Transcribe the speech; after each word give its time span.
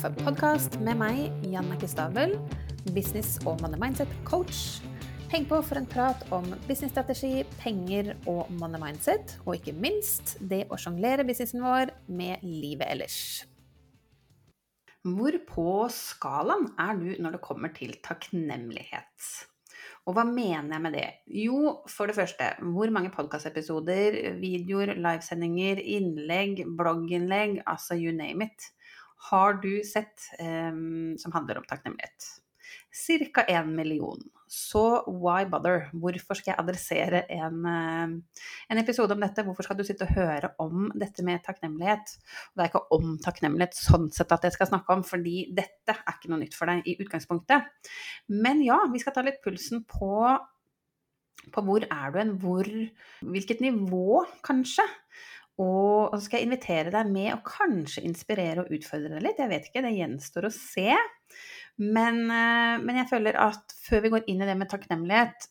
Kaffepodkast 0.00 0.78
med 0.80 0.96
meg, 0.96 1.18
Jannicke 1.44 1.84
Stabel, 1.84 2.30
business- 2.96 3.34
og 3.44 3.58
money 3.60 3.76
mindset-coach. 3.82 4.80
Heng 5.28 5.44
på 5.44 5.58
for 5.60 5.76
en 5.76 5.88
prat 5.90 6.22
om 6.32 6.46
businessstrategi, 6.64 7.42
penger 7.60 8.14
og 8.24 8.48
money 8.62 8.80
mindset, 8.80 9.34
og 9.44 9.58
ikke 9.58 9.74
minst 9.76 10.38
det 10.40 10.62
å 10.72 10.78
sjonglere 10.80 11.26
businessen 11.28 11.60
vår 11.60 11.92
med 12.08 12.40
livet 12.46 12.86
ellers. 12.88 13.18
Hvor 15.04 15.36
på 15.50 15.68
skalaen 15.92 16.70
er 16.80 16.96
du 16.96 17.20
når 17.20 17.36
det 17.36 17.44
kommer 17.44 17.76
til 17.76 17.92
takknemlighet? 18.00 19.30
Og 20.08 20.16
hva 20.16 20.24
mener 20.24 20.78
jeg 20.78 20.86
med 20.88 20.96
det? 20.96 21.06
Jo, 21.44 21.76
for 21.92 22.08
det 22.08 22.16
første, 22.16 22.54
hvor 22.72 22.88
mange 22.88 23.12
podkastepisoder, 23.12 24.16
videoer, 24.40 24.96
livesendinger, 24.96 25.84
innlegg, 25.84 26.64
blogginnlegg, 26.72 27.60
altså 27.68 28.00
you 28.00 28.16
name 28.16 28.48
it, 28.48 28.72
har 29.28 29.60
du 29.62 29.72
sett 29.84 30.30
um, 30.40 31.16
som 31.20 31.34
handler 31.36 31.60
om 31.60 31.66
takknemlighet? 31.68 32.30
Ca. 33.34 33.42
én 33.42 33.74
million. 33.74 34.18
Så 34.46 35.04
why 35.06 35.44
bother? 35.46 35.84
Hvorfor 35.94 36.34
skal 36.34 36.52
jeg 36.52 36.58
adressere 36.58 37.20
en, 37.30 37.66
en, 37.66 38.80
episode 38.80 39.14
om 39.14 39.22
dette? 39.22 39.44
Hvorfor 39.46 39.66
skal 39.66 39.78
du 39.78 39.84
sitte 39.86 40.08
og 40.08 40.16
høre 40.16 40.50
om 40.62 40.88
dette 40.98 41.22
med 41.26 41.42
takknemlighet? 41.46 42.16
Det 42.54 42.64
er 42.64 42.70
ikke 42.70 42.82
om 42.96 43.14
takknemlighet 43.22 43.78
sånn 43.78 44.08
sett 44.14 44.34
at 44.34 44.46
jeg 44.46 44.56
skal 44.56 44.72
snakke 44.72 44.96
om, 44.96 45.04
fordi 45.06 45.44
dette 45.54 45.94
er 45.94 46.16
ikke 46.16 46.32
noe 46.32 46.42
nytt 46.42 46.58
for 46.58 46.70
deg 46.70 46.82
i 46.90 46.96
utgangspunktet. 46.98 47.90
Men 48.34 48.64
ja, 48.66 48.80
vi 48.90 49.02
skal 49.02 49.14
ta 49.14 49.22
litt 49.26 49.38
pulsen 49.44 49.84
på, 49.86 50.16
på 51.54 51.66
hvor 51.66 51.86
er 51.86 52.10
du 52.10 52.18
hen, 52.18 52.34
hvor 52.42 52.66
Hvilket 53.20 53.62
nivå, 53.62 54.24
kanskje? 54.46 54.86
Og 55.60 56.14
så 56.14 56.22
skal 56.24 56.40
jeg 56.40 56.48
invitere 56.48 56.92
deg 56.94 57.10
med 57.12 57.34
og 57.34 57.42
kanskje 57.44 58.04
inspirere 58.08 58.64
og 58.64 58.72
utfordre 58.72 59.16
deg 59.16 59.24
litt. 59.26 59.40
Jeg 59.42 59.52
vet 59.52 59.68
ikke, 59.68 59.82
det 59.84 59.96
gjenstår 59.98 60.48
å 60.48 60.52
se. 60.54 60.88
Men, 61.80 62.22
eh, 62.32 62.76
men, 62.80 62.96
jeg 63.00 63.10
føler 63.10 63.36
at 63.40 63.74
før 63.86 64.04
vi 64.04 64.12
går 64.14 64.28
inn 64.28 64.42
i 64.42 64.48
det 64.48 64.56
med 64.58 64.70
takknemlighet, 64.72 65.48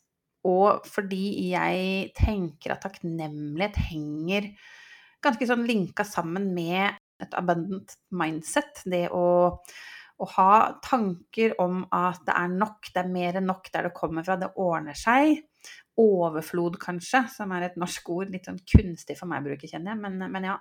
og 0.50 0.86
fordi 0.88 1.52
jeg 1.52 2.12
tenker 2.18 2.74
at 2.74 2.84
takknemlighet 2.86 3.80
henger 3.90 4.52
ganske 5.24 5.48
sånn 5.50 5.66
linka 5.68 6.06
sammen 6.08 6.54
med 6.56 6.96
et 7.20 7.34
abundant 7.36 7.98
mindset, 8.16 8.86
det 8.88 9.10
å, 9.12 9.58
å 9.60 10.30
ha 10.38 10.54
tanker 10.86 11.58
om 11.60 11.82
at 11.92 12.22
det 12.28 12.38
er 12.40 12.54
nok, 12.54 12.94
det 12.94 13.04
er 13.04 13.12
mer 13.12 13.40
enn 13.42 13.50
nok 13.50 13.68
der 13.74 13.90
det 13.90 13.98
kommer 13.98 14.24
fra, 14.24 14.38
det 14.40 14.54
ordner 14.56 14.96
seg, 14.96 15.42
overflod, 16.00 16.80
kanskje, 16.82 17.24
som 17.34 17.54
er 17.56 17.68
et 17.68 17.78
norsk 17.80 18.10
ord. 18.16 18.34
Litt 18.34 18.50
sånn 18.50 18.62
kunstig 18.64 19.18
for 19.20 19.30
meg 19.30 19.44
å 19.44 19.50
bruke, 19.52 19.70
kjenner 19.70 19.96
jeg. 19.96 20.02
Men, 20.06 20.26
men 20.32 20.50
ja. 20.52 20.58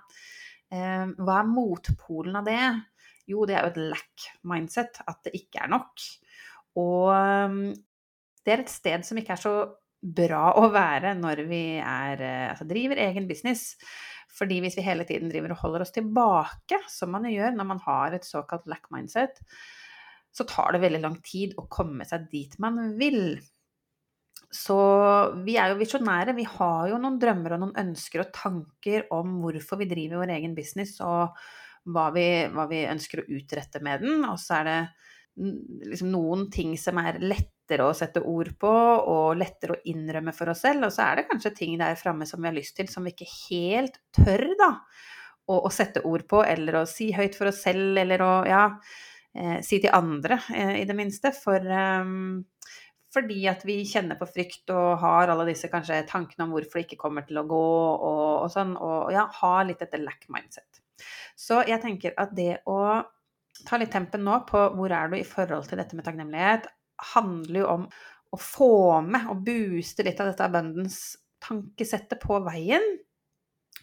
Eh, 0.69 1.05
hva 1.17 1.39
er 1.41 1.49
motpolen 1.49 2.37
av 2.39 2.47
det? 2.49 2.61
Jo, 3.29 3.45
det 3.49 3.57
er 3.57 3.65
jo 3.65 3.73
et 3.73 3.83
lack 3.95 4.29
mindset. 4.49 5.01
At 5.09 5.23
det 5.27 5.35
ikke 5.39 5.63
er 5.65 5.73
nok. 5.73 6.07
Og 6.79 7.09
um, 7.13 7.61
det 8.45 8.53
er 8.53 8.63
et 8.63 8.71
sted 8.71 9.05
som 9.05 9.19
ikke 9.19 9.35
er 9.35 9.41
så 9.41 9.55
bra 9.99 10.53
å 10.55 10.69
være 10.71 11.11
når 11.19 11.43
vi 11.49 11.63
er, 11.81 12.21
eh, 12.23 12.45
altså 12.51 12.67
driver 12.69 13.01
egen 13.03 13.27
business. 13.29 13.73
Fordi 14.39 14.59
hvis 14.63 14.77
vi 14.77 14.85
hele 14.85 15.05
tiden 15.07 15.31
driver 15.31 15.55
og 15.55 15.63
holder 15.63 15.83
oss 15.83 15.93
tilbake, 15.95 16.79
som 16.91 17.11
man 17.15 17.27
gjør 17.27 17.57
når 17.57 17.67
man 17.73 17.81
har 17.83 18.15
et 18.15 18.27
såkalt 18.27 18.69
lack 18.71 18.87
mindset, 18.93 19.41
så 20.31 20.45
tar 20.47 20.75
det 20.75 20.83
veldig 20.83 21.01
lang 21.03 21.17
tid 21.25 21.55
å 21.57 21.65
komme 21.71 22.05
seg 22.07 22.29
dit 22.31 22.53
man 22.61 22.93
vil. 22.99 23.39
Så 24.49 24.77
vi 25.45 25.59
er 25.61 25.71
jo 25.71 25.79
visjonære. 25.79 26.33
Vi 26.37 26.45
har 26.49 26.89
jo 26.89 26.97
noen 27.01 27.19
drømmer 27.21 27.55
og 27.55 27.63
noen 27.63 27.75
ønsker 27.77 28.23
og 28.23 28.31
tanker 28.33 29.05
om 29.13 29.37
hvorfor 29.43 29.77
vi 29.81 29.89
driver 29.91 30.23
vår 30.23 30.33
egen 30.39 30.55
business, 30.57 30.95
og 31.05 31.35
hva 31.89 32.09
vi, 32.15 32.25
hva 32.53 32.65
vi 32.69 32.81
ønsker 32.89 33.21
å 33.21 33.29
utrette 33.37 33.81
med 33.85 34.01
den. 34.05 34.25
Og 34.25 34.39
så 34.41 34.59
er 34.59 34.69
det 34.69 34.79
liksom 35.89 36.09
noen 36.11 36.47
ting 36.51 36.73
som 36.81 36.99
er 37.01 37.21
lettere 37.21 37.85
å 37.85 37.95
sette 37.95 38.23
ord 38.25 38.51
på, 38.59 38.71
og 38.71 39.37
lettere 39.39 39.77
å 39.77 39.81
innrømme 39.91 40.33
for 40.35 40.51
oss 40.51 40.65
selv. 40.65 40.87
Og 40.87 40.95
så 40.95 41.05
er 41.05 41.21
det 41.21 41.29
kanskje 41.29 41.55
ting 41.61 41.77
der 41.79 41.99
framme 41.99 42.27
som 42.29 42.41
vi 42.41 42.49
har 42.49 42.57
lyst 42.57 42.75
til, 42.79 42.89
som 42.91 43.05
vi 43.05 43.13
ikke 43.13 43.29
helt 43.49 44.01
tør, 44.15 44.47
da. 44.59 44.73
Å, 45.49 45.55
å 45.65 45.69
sette 45.73 46.03
ord 46.05 46.27
på, 46.29 46.43
eller 46.45 46.81
å 46.81 46.87
si 46.89 47.09
høyt 47.15 47.37
for 47.37 47.49
oss 47.49 47.63
selv, 47.65 47.97
eller 47.97 48.21
å 48.21 48.33
ja, 48.45 48.65
eh, 49.33 49.59
si 49.65 49.79
til 49.81 49.93
andre, 49.97 50.37
eh, 50.53 50.75
i 50.83 50.87
det 50.89 50.97
minste. 50.97 51.31
For 51.33 51.63
um, 51.73 52.43
fordi 53.13 53.39
at 53.49 53.63
vi 53.65 53.79
kjenner 53.89 54.19
på 54.19 54.27
frykt 54.29 54.69
og 54.73 54.99
har 55.01 55.31
alle 55.31 55.47
disse 55.49 55.69
kanskje 55.71 56.03
tankene 56.09 56.45
om 56.45 56.53
hvorfor 56.53 56.79
det 56.79 56.85
ikke 56.87 57.01
kommer 57.07 57.25
til 57.25 57.41
å 57.41 57.47
gå 57.49 57.61
og, 57.61 58.25
og 58.43 58.51
sånn. 58.53 58.75
Og 58.77 59.09
ja, 59.15 59.25
ha 59.39 59.53
litt 59.65 59.81
dette 59.81 60.01
lack 60.01 60.27
mindset. 60.29 60.81
Så 61.39 61.63
jeg 61.67 61.81
tenker 61.81 62.13
at 62.21 62.35
det 62.37 62.59
å 62.69 62.79
ta 63.65 63.79
litt 63.79 63.91
tempen 63.93 64.23
nå 64.23 64.41
på 64.49 64.61
hvor 64.75 64.93
er 64.93 65.09
du 65.09 65.17
i 65.17 65.27
forhold 65.27 65.67
til 65.69 65.81
dette 65.81 65.97
med 65.97 66.05
takknemlighet, 66.07 66.69
handler 67.15 67.61
jo 67.63 67.69
om 67.71 67.87
å 68.29 68.39
få 68.39 68.73
med 69.05 69.29
og 69.31 69.41
booste 69.47 70.05
litt 70.05 70.19
av 70.21 70.29
dette 70.29 70.45
abundance-tankesettet 70.45 72.21
på 72.21 72.37
veien. 72.45 72.85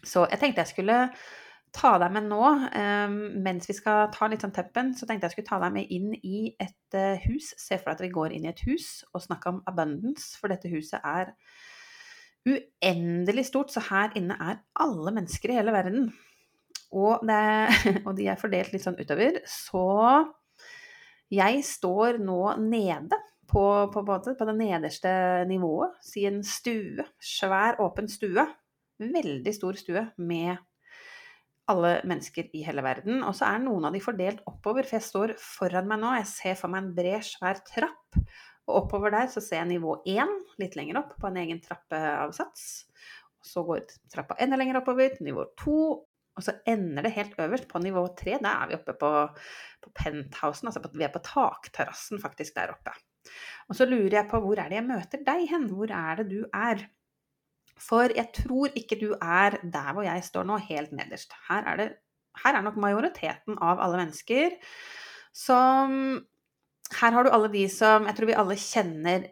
Så 0.05 0.23
jeg 0.31 0.39
tenkte 0.39 0.63
jeg 0.63 0.75
skulle 0.75 0.99
ta 1.77 1.93
deg 2.01 2.13
med 2.15 2.27
nå, 2.31 2.41
um, 2.41 3.15
mens 3.45 3.67
vi 3.69 3.75
skal 3.77 4.09
ta 4.13 4.29
litt 4.29 4.43
sånn 4.43 4.55
teppen, 4.55 4.93
så 4.97 5.07
tenkte 5.07 5.29
jeg 5.29 5.37
skulle 5.37 5.49
ta 5.49 5.59
deg 5.61 5.75
med 5.75 5.93
inn 5.93 6.11
i 6.17 6.47
et 6.61 6.97
uh, 6.97 7.15
hus. 7.27 7.51
Se 7.59 7.77
for 7.77 7.91
deg 7.91 7.97
at 7.97 8.05
vi 8.07 8.13
går 8.15 8.35
inn 8.35 8.47
i 8.47 8.51
et 8.51 8.63
hus 8.67 9.03
og 9.11 9.23
snakker 9.27 9.53
om 9.53 9.63
abundance, 9.69 10.33
for 10.39 10.53
dette 10.53 10.71
huset 10.71 11.03
er 11.05 11.35
uendelig 12.47 13.47
stort. 13.51 13.73
Så 13.73 13.83
her 13.89 14.15
inne 14.17 14.37
er 14.41 14.61
alle 14.81 15.13
mennesker 15.15 15.53
i 15.53 15.59
hele 15.59 15.75
verden. 15.75 16.11
Og, 16.95 17.23
det, 17.27 17.41
og 18.07 18.13
de 18.17 18.29
er 18.31 18.41
fordelt 18.41 18.73
litt 18.73 18.85
sånn 18.85 18.99
utover. 18.99 19.41
Så 19.47 19.87
jeg 21.33 21.65
står 21.67 22.21
nå 22.23 22.41
nede 22.63 23.19
på, 23.47 23.65
på, 23.93 24.03
på 24.07 24.47
det 24.49 24.55
nederste 24.57 25.11
nivået. 25.49 25.99
Si 26.03 26.25
en 26.27 26.41
stue. 26.45 27.05
Svær, 27.21 27.79
åpen 27.83 28.09
stue. 28.11 28.47
Veldig 28.97 29.53
stor 29.53 29.77
stue 29.77 30.07
med 30.17 30.57
alle 31.71 31.93
mennesker 32.07 32.49
i 32.55 32.63
hele 32.65 32.83
verden. 32.85 33.21
Og 33.27 33.35
så 33.37 33.47
er 33.49 33.63
noen 33.63 33.87
av 33.89 33.95
de 33.95 34.01
fordelt 34.03 34.43
oppover, 34.49 34.87
for 34.87 34.97
jeg 34.97 35.07
står 35.07 35.33
foran 35.41 35.87
meg 35.89 36.01
nå. 36.01 36.13
Jeg 36.19 36.29
ser 36.31 36.59
for 36.59 36.71
meg 36.73 36.85
en 36.85 36.93
bred, 36.97 37.23
svær 37.27 37.61
trapp. 37.67 38.19
Og 38.67 38.81
oppover 38.81 39.13
der 39.13 39.29
så 39.31 39.43
ser 39.43 39.61
jeg 39.61 39.71
nivå 39.75 39.99
1, 40.07 40.35
litt 40.61 40.75
lenger 40.79 41.01
opp, 41.03 41.15
på 41.19 41.29
en 41.29 41.39
egen 41.43 41.61
trappeavsats. 41.63 42.67
Så 43.43 43.63
går 43.67 43.85
trappa 44.11 44.37
enda 44.43 44.59
lenger 44.59 44.81
oppover 44.81 45.13
til 45.13 45.29
nivå 45.29 45.45
2, 45.61 45.79
og 46.37 46.45
så 46.45 46.53
ender 46.69 47.07
det 47.07 47.15
helt 47.15 47.37
øverst 47.41 47.67
på 47.69 47.81
nivå 47.81 48.03
3. 48.19 48.37
Da 48.43 48.53
er 48.61 48.71
vi 48.71 48.77
oppe 48.77 48.93
på, 48.99 49.11
på 49.83 49.93
penthousen, 49.97 50.69
altså 50.69 50.83
på, 50.83 50.91
vi 50.93 51.07
er 51.07 51.13
på 51.13 51.23
takterrassen 51.25 52.21
faktisk 52.21 52.59
der 52.59 52.75
oppe. 52.75 52.93
Og 53.67 53.79
så 53.79 53.87
lurer 53.87 54.21
jeg 54.21 54.29
på 54.31 54.39
hvor 54.43 54.59
er 54.61 54.69
det 54.71 54.79
jeg 54.79 54.87
møter 54.87 55.23
deg 55.25 55.47
hen? 55.51 55.67
Hvor 55.71 55.91
er 55.91 56.21
det 56.21 56.27
du 56.31 56.43
er? 56.53 56.85
For 57.81 58.13
jeg 58.15 58.31
tror 58.35 58.73
ikke 58.77 58.99
du 58.99 59.11
er 59.15 59.59
der 59.63 59.93
hvor 59.93 60.05
jeg 60.05 60.25
står 60.25 60.47
nå, 60.47 60.57
helt 60.69 60.93
nederst. 60.95 61.35
Her 61.49 61.67
er, 61.73 61.81
det, 61.81 61.89
her 62.43 62.57
er 62.57 62.65
nok 62.65 62.79
majoriteten 62.81 63.59
av 63.61 63.81
alle 63.83 64.01
mennesker 64.05 64.57
som 65.37 66.23
Her 66.97 67.11
har 67.11 67.25
du 67.25 67.29
alle 67.35 67.49
de 67.51 67.65
som 67.69 68.05
Jeg 68.07 68.15
tror 68.15 68.29
vi 68.29 68.37
alle 68.39 68.55
kjenner 68.57 69.27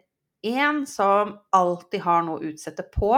én 0.46 0.84
som 0.86 1.32
alltid 1.56 2.04
har 2.04 2.22
noe 2.22 2.38
å 2.38 2.50
utsette 2.52 2.84
på 2.92 3.10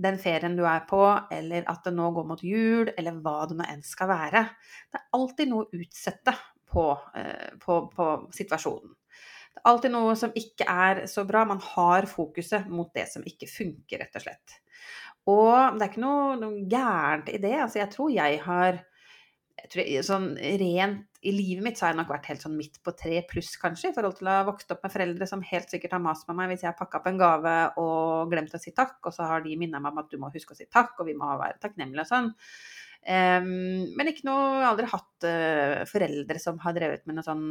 den 0.00 0.16
ferien 0.18 0.56
du 0.56 0.64
er 0.66 0.82
på, 0.88 1.02
eller 1.30 1.66
at 1.70 1.84
det 1.86 1.92
nå 1.94 2.08
går 2.16 2.26
mot 2.26 2.42
jul, 2.42 2.90
eller 2.96 3.20
hva 3.22 3.44
det 3.46 3.58
nå 3.58 3.66
enn 3.68 3.82
skal 3.86 4.10
være. 4.10 4.42
Det 4.90 4.98
er 4.98 5.18
alltid 5.18 5.50
noe 5.50 5.66
å 5.66 5.82
utsette 5.82 6.34
på, 6.70 6.86
eh, 7.14 7.52
på, 7.62 7.76
på 7.94 8.08
situasjonen. 8.34 8.94
Det 9.54 9.62
er 9.62 9.70
alltid 9.70 9.94
noe 9.94 10.14
som 10.18 10.34
ikke 10.36 10.66
er 10.68 11.04
så 11.10 11.24
bra. 11.28 11.44
Man 11.48 11.62
har 11.62 12.08
fokuset 12.10 12.66
mot 12.70 12.90
det 12.96 13.06
som 13.12 13.24
ikke 13.26 13.48
funker, 13.50 14.02
rett 14.02 14.18
og 14.18 14.26
slett. 14.26 14.58
Og 15.30 15.78
det 15.78 15.86
er 15.86 15.92
ikke 15.92 16.04
noe, 16.04 16.34
noe 16.40 16.66
gærent 16.68 17.30
i 17.32 17.40
det. 17.40 17.54
Altså, 17.62 17.80
jeg 17.80 17.92
tror 17.94 18.10
jeg 18.12 18.42
har 18.44 18.82
jeg 19.54 19.70
tror, 19.70 19.90
sånn 20.04 20.26
rent 20.60 21.20
i 21.24 21.32
livet 21.32 21.64
mitt 21.64 21.78
så 21.78 21.86
har 21.86 21.94
jeg 21.94 22.00
nok 22.02 22.10
vært 22.12 22.26
helt 22.28 22.42
sånn 22.44 22.56
midt 22.58 22.80
på 22.84 22.92
tre 22.98 23.22
pluss, 23.30 23.54
kanskje, 23.60 23.92
i 23.92 23.96
forhold 23.96 24.18
til 24.18 24.28
å 24.28 24.34
ha 24.34 24.46
vokst 24.48 24.74
opp 24.74 24.82
med 24.84 24.92
foreldre 24.92 25.28
som 25.30 25.44
helt 25.46 25.70
sikkert 25.72 25.94
har 25.96 26.02
mast 26.04 26.26
med 26.28 26.36
meg 26.36 26.50
hvis 26.50 26.66
jeg 26.66 26.68
har 26.68 26.76
pakka 26.76 27.00
opp 27.00 27.06
en 27.08 27.20
gave 27.20 27.54
og 27.80 28.32
glemt 28.32 28.52
å 28.52 28.60
si 28.60 28.74
takk, 28.76 28.98
og 29.06 29.14
så 29.16 29.28
har 29.30 29.44
de 29.46 29.54
minna 29.60 29.80
meg 29.80 29.94
om 29.94 30.02
at 30.02 30.10
du 30.12 30.18
må 30.20 30.28
huske 30.34 30.52
å 30.52 30.58
si 30.58 30.66
takk, 30.68 30.98
og 30.98 31.08
vi 31.08 31.16
må 31.16 31.30
være 31.40 31.62
takknemlige 31.62 32.04
og 32.04 32.10
sånn. 32.10 32.28
Um, 33.04 33.48
men 33.98 34.08
ikke 34.08 34.24
noe 34.24 34.44
Jeg 34.48 34.60
har 34.62 34.70
aldri 34.70 34.86
hatt 34.88 35.26
uh, 35.28 35.80
foreldre 35.90 36.40
som 36.40 36.60
har 36.62 36.72
drevet 36.72 37.02
med 37.04 37.18
noe 37.18 37.26
sånn 37.26 37.42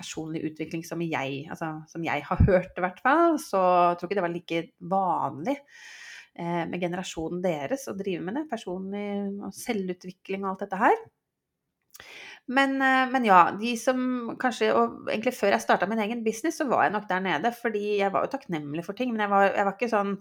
personlig 0.00 0.42
utvikling 0.48 0.82
som 0.86 1.02
jeg, 1.04 1.44
altså, 1.52 1.72
som 1.90 2.04
jeg 2.04 2.24
har 2.26 2.44
hørt, 2.48 2.72
i 2.76 2.84
hvert 2.84 3.00
fall. 3.04 3.38
Så 3.42 3.60
jeg 3.60 4.00
tror 4.00 4.10
ikke 4.10 4.20
det 4.20 4.26
var 4.26 4.34
like 4.34 4.62
vanlig 4.92 5.56
eh, 5.60 6.64
med 6.70 6.80
generasjonen 6.82 7.42
deres 7.44 7.88
å 7.90 7.96
drive 7.98 8.24
med 8.26 8.40
det. 8.40 8.44
Personlig 8.50 9.06
og 9.46 9.56
selvutvikling 9.56 10.44
og 10.44 10.54
alt 10.54 10.66
dette 10.66 10.82
her. 10.84 11.00
Men, 12.50 12.78
eh, 12.82 13.06
men, 13.12 13.26
ja, 13.28 13.42
de 13.60 13.74
som 13.78 14.00
kanskje 14.40 14.72
Og 14.74 15.10
egentlig 15.12 15.36
før 15.36 15.54
jeg 15.54 15.62
starta 15.62 15.86
min 15.90 16.00
egen 16.02 16.24
business, 16.24 16.58
så 16.58 16.66
var 16.70 16.86
jeg 16.86 16.96
nok 16.96 17.08
der 17.10 17.26
nede. 17.26 17.52
Fordi 17.56 17.84
jeg 18.00 18.12
var 18.14 18.24
jo 18.24 18.32
takknemlig 18.34 18.86
for 18.86 18.98
ting, 18.98 19.12
men 19.12 19.26
jeg 19.26 19.32
var, 19.32 19.50
jeg 19.52 19.68
var 19.68 19.76
ikke 19.76 19.92
sånn 19.92 20.16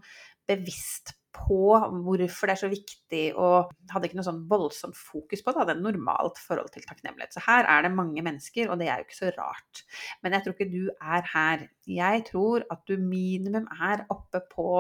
bevisst 0.50 1.19
på 1.36 1.78
hvorfor 1.78 2.50
det 2.50 2.54
er 2.56 2.62
så 2.62 2.70
viktig, 2.72 3.24
og 3.38 3.72
hadde 3.92 4.10
ikke 4.10 4.20
noe 4.20 4.28
sånn 4.28 4.42
voldsomt 4.50 4.98
fokus 4.98 5.44
på 5.44 5.54
det. 5.54 5.62
Hadde 5.62 5.76
et 5.78 5.84
normalt 5.84 6.40
forhold 6.42 6.72
til 6.74 6.86
takknemlighet. 6.88 7.36
Så 7.36 7.44
her 7.46 7.68
er 7.70 7.86
det 7.86 7.94
mange 7.96 8.24
mennesker, 8.26 8.70
og 8.70 8.82
det 8.82 8.90
er 8.90 9.02
jo 9.02 9.08
ikke 9.08 9.20
så 9.20 9.34
rart. 9.38 9.84
Men 10.24 10.36
jeg 10.36 10.46
tror 10.46 10.58
ikke 10.58 10.72
du 10.74 10.90
er 10.90 11.28
her. 11.34 11.68
Jeg 11.90 12.24
tror 12.30 12.66
at 12.74 12.82
du 12.90 12.96
minimum 13.02 13.68
er 13.90 14.06
oppe 14.14 14.42
på 14.54 14.72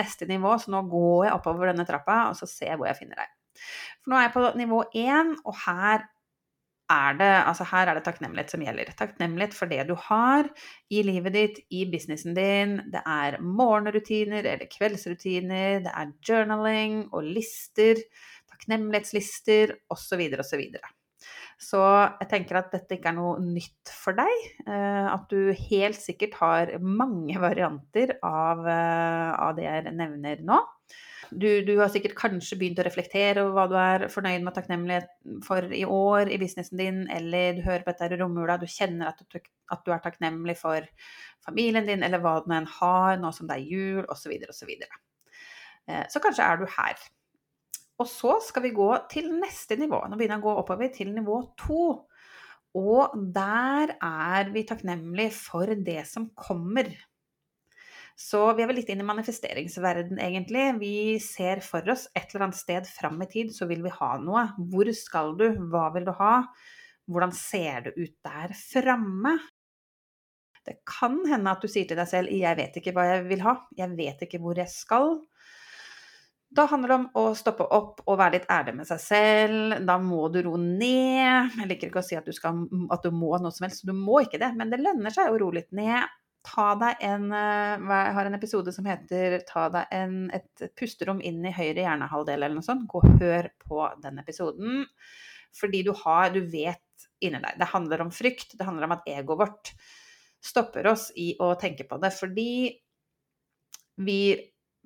neste 0.00 0.28
nivå, 0.30 0.56
så 0.60 0.72
nå 0.72 0.84
går 0.90 1.28
jeg 1.28 1.36
oppover 1.36 1.72
denne 1.72 1.88
trappa, 1.88 2.22
og 2.30 2.40
så 2.40 2.48
ser 2.50 2.72
jeg 2.74 2.80
hvor 2.80 2.90
jeg 2.90 3.00
finner 3.02 3.22
deg. 3.22 3.36
For 4.00 4.12
nå 4.12 4.18
er 4.18 4.26
jeg 4.28 4.34
på 4.36 4.48
nivå 4.60 4.82
én, 4.96 5.36
og 5.44 5.60
her 5.66 6.08
er 6.90 7.16
det, 7.18 7.30
altså 7.46 7.66
her 7.70 7.88
er 7.88 7.98
det 7.98 8.04
takknemlighet 8.06 8.52
som 8.52 8.62
gjelder. 8.64 8.92
Takknemlighet 8.98 9.56
for 9.56 9.70
det 9.70 9.84
du 9.88 9.94
har 10.08 10.48
i 10.90 11.02
livet 11.06 11.36
ditt, 11.36 11.60
i 11.70 11.84
businessen 11.90 12.36
din. 12.36 12.78
Det 12.92 13.02
er 13.06 13.38
morgenrutiner 13.40 14.44
eller 14.44 14.70
kveldsrutiner, 14.70 15.82
det 15.86 15.92
er 15.92 16.14
journaling 16.26 17.04
og 17.12 17.28
lister, 17.38 18.00
takknemlighetslister 18.50 19.76
osv. 19.92 20.24
osv. 20.42 20.64
Så, 20.74 20.94
så 21.70 21.84
jeg 22.20 22.30
tenker 22.32 22.60
at 22.60 22.74
dette 22.74 22.98
ikke 22.98 23.12
er 23.12 23.18
noe 23.18 23.38
nytt 23.44 23.94
for 23.94 24.18
deg. 24.18 24.50
Eh, 24.66 25.06
at 25.12 25.30
du 25.32 25.54
helt 25.70 26.00
sikkert 26.00 26.38
har 26.42 26.74
mange 26.82 27.38
varianter 27.42 28.16
av, 28.26 28.66
eh, 28.66 29.30
av 29.36 29.54
det 29.58 29.68
jeg 29.68 29.94
nevner 29.94 30.44
nå. 30.46 30.60
Du, 31.30 31.46
du, 31.62 31.76
har 31.78 31.90
sikkert 31.92 32.16
kanskje 32.18 32.56
begynt 32.58 32.80
å 32.82 32.84
reflektere 32.86 33.44
over 33.44 33.54
hva 33.54 33.66
du 33.70 33.76
er 33.78 34.04
fornøyd 34.10 34.42
med 34.42 34.50
og 34.50 34.56
takknemlig 34.56 34.98
for 35.46 35.70
i 35.76 35.84
år 35.86 36.30
i 36.32 36.38
businessen 36.42 36.80
din, 36.80 37.04
eller 37.12 37.54
du 37.58 37.62
hører 37.66 37.84
på 37.86 37.94
dette 37.94 38.16
i 38.16 38.18
romjula, 38.18 38.58
du 38.58 38.66
kjenner 38.70 39.12
at 39.12 39.22
du, 39.22 39.38
at 39.70 39.84
du, 39.86 39.92
er 39.94 40.02
takknemlig 40.02 40.56
for 40.58 40.86
familien 41.46 41.86
din, 41.86 42.02
eller 42.06 42.22
hva 42.24 42.40
du 42.42 42.50
enn 42.56 42.68
har 42.80 43.20
nå 43.22 43.30
som 43.36 43.50
det 43.50 43.60
er 43.60 43.70
jul, 43.70 44.02
osv., 44.10 44.34
osv. 44.50 44.74
Så, 44.74 45.00
eh, 45.86 46.04
så 46.10 46.22
kanskje 46.24 46.50
er 46.50 46.60
du 46.60 46.66
her. 46.74 47.06
Og 48.00 48.08
så 48.08 48.38
skal 48.42 48.64
vi 48.64 48.74
gå 48.74 48.90
til 49.12 49.28
neste 49.36 49.76
nivå. 49.78 50.00
Nå 50.08 50.16
begynner 50.16 50.38
jeg 50.38 50.44
å 50.44 50.48
gå 50.48 50.56
oppover 50.62 50.92
til 50.94 51.12
nivå 51.14 51.42
to. 51.60 51.84
Og 52.80 53.14
der 53.34 53.96
er 53.98 54.50
vi 54.54 54.64
takknemlige 54.66 55.34
for 55.36 55.74
det 55.86 56.04
som 56.08 56.30
kommer. 56.38 56.90
Så 58.20 58.40
vi 58.52 58.62
er 58.62 58.68
vel 58.68 58.76
litt 58.82 58.90
inn 58.92 59.00
i 59.00 59.06
manifesteringsverden, 59.08 60.18
egentlig. 60.20 60.66
Vi 60.80 60.94
ser 61.24 61.62
for 61.64 61.86
oss 61.88 62.04
et 62.12 62.28
eller 62.28 62.50
annet 62.50 62.58
sted 62.58 62.88
fram 62.90 63.16
i 63.24 63.28
tid, 63.30 63.54
så 63.56 63.64
vil 63.70 63.80
vi 63.86 63.92
ha 63.94 64.10
noe. 64.20 64.42
Hvor 64.72 64.90
skal 64.96 65.32
du? 65.40 65.46
Hva 65.72 65.86
vil 65.94 66.04
du 66.04 66.12
ha? 66.18 66.34
Hvordan 67.08 67.32
ser 67.34 67.86
det 67.88 67.94
ut 67.96 68.12
der 68.26 68.52
framme? 68.58 69.38
Det 70.68 70.82
kan 70.84 71.16
hende 71.30 71.54
at 71.56 71.64
du 71.64 71.70
sier 71.72 71.88
til 71.88 71.96
deg 71.96 72.08
selv 72.10 72.28
'jeg 72.28 72.56
vet 72.58 72.76
ikke 72.76 72.92
hva 72.92 73.06
jeg 73.08 73.24
vil 73.30 73.40
ha', 73.40 73.56
'jeg 73.78 73.96
vet 73.96 74.22
ikke 74.28 74.38
hvor 74.38 74.54
jeg 74.54 74.68
skal'. 74.68 75.22
Da 76.52 76.66
handler 76.66 76.88
det 76.88 76.98
om 76.98 77.10
å 77.14 77.34
stoppe 77.34 77.64
opp 77.64 78.02
og 78.06 78.18
være 78.18 78.32
litt 78.36 78.50
ærlig 78.50 78.74
med 78.76 78.86
seg 78.86 79.00
selv. 79.00 79.86
Da 79.86 79.96
må 79.98 80.28
du 80.28 80.42
roe 80.42 80.58
ned. 80.58 81.56
Jeg 81.56 81.68
liker 81.70 81.88
ikke 81.88 82.02
å 82.02 82.08
si 82.08 82.16
at 82.18 82.26
du, 82.26 82.32
skal, 82.32 82.66
at 82.90 83.02
du 83.02 83.10
må 83.10 83.38
noe 83.38 83.54
som 83.54 83.64
helst, 83.64 83.86
du 83.86 83.94
må 83.94 84.20
ikke 84.26 84.38
det, 84.42 84.56
men 84.58 84.68
det 84.68 84.82
lønner 84.82 85.14
seg 85.14 85.30
å 85.30 85.38
roe 85.38 85.54
litt 85.54 85.72
ned 85.72 86.04
ta 86.46 86.74
deg 86.80 87.02
en 87.04 87.32
eh, 87.36 87.86
Jeg 87.90 88.14
har 88.16 88.28
en 88.28 88.36
episode 88.38 88.72
som 88.72 88.86
heter 88.88 89.40
'Ta 89.46 89.68
deg 89.72 89.96
en, 89.96 90.30
et 90.34 90.68
pusterom 90.78 91.20
inn 91.20 91.44
i 91.44 91.54
høyre 91.54 91.84
hjernehalvdel', 91.84 92.42
eller 92.42 92.56
noe 92.56 92.66
sånt. 92.66 92.86
Gå 92.88 93.02
og 93.02 93.18
hør 93.20 93.50
på 93.60 93.88
den 94.02 94.20
episoden. 94.22 94.86
Fordi 95.60 95.82
du 95.82 95.92
har 96.04 96.30
Du 96.30 96.40
vet 96.40 97.08
inni 97.20 97.40
deg. 97.40 97.58
Det 97.58 97.72
handler 97.72 98.00
om 98.00 98.10
frykt. 98.10 98.56
Det 98.56 98.64
handler 98.64 98.88
om 98.88 98.96
at 98.96 99.08
egoet 99.08 99.42
vårt 99.44 99.74
stopper 100.40 100.86
oss 100.88 101.10
i 101.16 101.34
å 101.40 101.52
tenke 101.60 101.84
på 101.88 101.98
det. 102.00 102.12
Fordi 102.16 102.52
vi, 104.00 104.20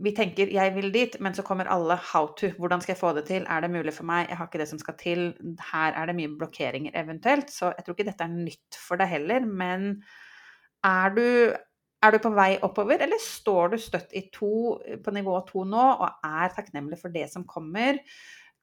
vi 0.03 0.13
tenker 0.13 0.51
'jeg 0.51 0.75
vil 0.75 0.91
dit', 0.91 1.21
men 1.21 1.35
så 1.35 1.43
kommer 1.43 1.71
alle 1.71 1.97
'how 1.97 2.35
to'. 2.35 2.57
Hvordan 2.59 2.83
skal 2.83 2.95
jeg 2.95 3.01
få 3.01 3.15
det 3.15 3.27
til? 3.27 3.47
Er 3.49 3.61
det 3.61 3.71
mulig 3.71 3.95
for 3.95 4.05
meg? 4.05 4.29
Jeg 4.29 4.37
har 4.37 4.47
ikke 4.47 4.59
det 4.59 4.69
som 4.69 4.79
skal 4.79 4.95
til. 4.99 5.35
Her 5.73 5.93
er 5.93 6.07
det 6.07 6.17
mye 6.17 6.37
blokkeringer 6.39 6.91
eventuelt. 6.95 7.51
Så 7.51 7.73
jeg 7.77 7.85
tror 7.85 7.95
ikke 7.95 8.11
dette 8.11 8.25
er 8.25 8.29
nytt 8.35 8.75
for 8.75 8.97
deg 8.97 9.09
heller, 9.09 9.47
men 9.47 10.03
er 10.85 11.17
du, 11.17 11.27
er 12.05 12.15
du, 12.15 12.21
på 12.23 12.33
vei 12.37 12.53
oppover, 12.67 13.03
eller 13.05 13.21
står 13.23 13.75
du 13.75 13.81
støtt 13.81 14.15
i 14.17 14.27
to, 14.35 14.79
på 15.05 15.17
nivå 15.17 15.41
to 15.49 15.67
nå 15.69 15.85
og 15.95 16.25
er 16.27 16.55
takknemlig 16.57 17.01
for 17.01 17.15
det 17.15 17.29
som 17.33 17.47
kommer? 17.49 18.01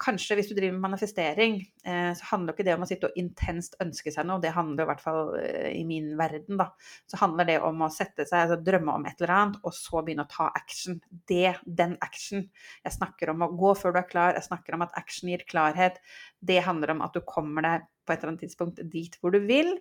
Kanskje 0.01 0.33
hvis 0.37 0.47
du 0.49 0.55
driver 0.57 0.73
med 0.73 0.81
manifestering, 0.87 1.59
eh, 1.85 2.11
så 2.17 2.25
handler 2.31 2.55
ikke 2.55 2.65
det 2.65 2.73
om 2.73 2.85
å 2.85 2.87
sitte 2.89 3.11
og 3.11 3.17
intenst 3.21 3.75
ønske 3.83 4.09
seg 4.13 4.25
noe. 4.25 4.41
Det 4.41 4.53
handler 4.55 4.87
i 4.87 4.89
hvert 4.89 5.03
fall 5.03 5.35
eh, 5.37 5.67
i 5.77 5.83
min 5.85 6.15
verden, 6.17 6.57
da. 6.57 6.71
Så 7.09 7.19
handler 7.21 7.45
det 7.45 7.59
om 7.67 7.83
å 7.85 7.91
sette 7.93 8.25
seg, 8.25 8.47
altså 8.47 8.57
drømme 8.65 8.95
om 8.97 9.05
et 9.05 9.21
eller 9.21 9.35
annet, 9.35 9.59
og 9.61 9.75
så 9.77 10.01
begynne 10.01 10.25
å 10.25 10.31
ta 10.31 10.49
action. 10.57 10.97
Det, 11.29 11.53
den 11.65 11.93
action. 12.01 12.47
Jeg 12.81 12.97
snakker 12.97 13.33
om 13.35 13.45
å 13.45 13.51
gå 13.61 13.75
før 13.77 13.93
du 13.93 14.01
er 14.01 14.09
klar, 14.09 14.33
jeg 14.39 14.49
snakker 14.49 14.77
om 14.77 14.87
at 14.87 14.97
action 14.97 15.29
gir 15.29 15.45
klarhet. 15.45 16.01
Det 16.41 16.63
handler 16.65 16.95
om 16.95 17.05
at 17.05 17.13
du 17.13 17.21
kommer 17.21 17.67
deg 17.67 17.85
på 18.01 18.15
et 18.15 18.23
eller 18.23 18.33
annet 18.33 18.45
tidspunkt 18.47 18.81
dit 18.89 19.21
hvor 19.21 19.37
du 19.37 19.43
vil. 19.45 19.75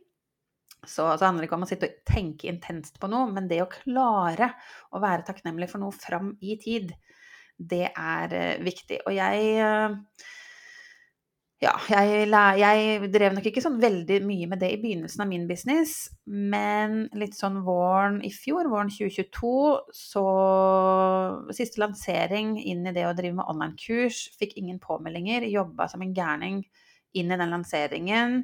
Så, 0.87 1.05
så 1.05 1.27
handler 1.27 1.45
det 1.45 1.51
ikke 1.51 1.59
om 1.59 1.67
å 1.67 1.71
sitte 1.71 1.89
og 1.91 1.97
tenke 2.09 2.49
intenst 2.51 3.01
på 3.01 3.11
noe, 3.13 3.29
men 3.33 3.49
det 3.51 3.61
å 3.65 3.71
klare 3.71 4.53
å 4.95 5.03
være 5.03 5.27
takknemlig 5.29 5.69
for 5.73 5.83
noe 5.83 5.93
fram 5.97 6.35
i 6.41 6.57
tid, 6.61 6.95
det 7.61 7.91
er 7.91 8.37
uh, 8.37 8.63
viktig. 8.65 9.03
Og 9.05 9.13
jeg 9.13 9.51
uh, 9.61 9.99
ja, 11.61 11.75
jeg, 11.93 12.31
jeg, 12.57 13.09
drev 13.13 13.35
nok 13.37 13.47
ikke 13.51 13.61
sånn 13.61 13.77
veldig 13.83 14.23
mye 14.25 14.47
med 14.49 14.63
det 14.63 14.71
i 14.73 14.79
begynnelsen 14.81 15.21
av 15.21 15.29
min 15.29 15.43
business, 15.49 16.07
men 16.25 17.03
litt 17.21 17.37
sånn 17.37 17.59
våren 17.67 18.17
i 18.25 18.31
fjor, 18.33 18.71
våren 18.73 18.89
2022, 18.89 19.51
så 19.93 20.25
Siste 21.53 21.83
lansering 21.83 22.55
inn 22.63 22.89
i 22.89 22.95
det 22.97 23.05
å 23.05 23.13
drive 23.17 23.37
med 23.37 23.49
online-kurs. 23.53 24.23
Fikk 24.41 24.57
ingen 24.57 24.79
påmeldinger. 24.81 25.45
Jobba 25.53 25.91
som 25.91 26.01
en 26.01 26.15
gærning 26.17 26.63
inn 27.13 27.29
i 27.29 27.37
den 27.37 27.53
lanseringen. 27.53 28.41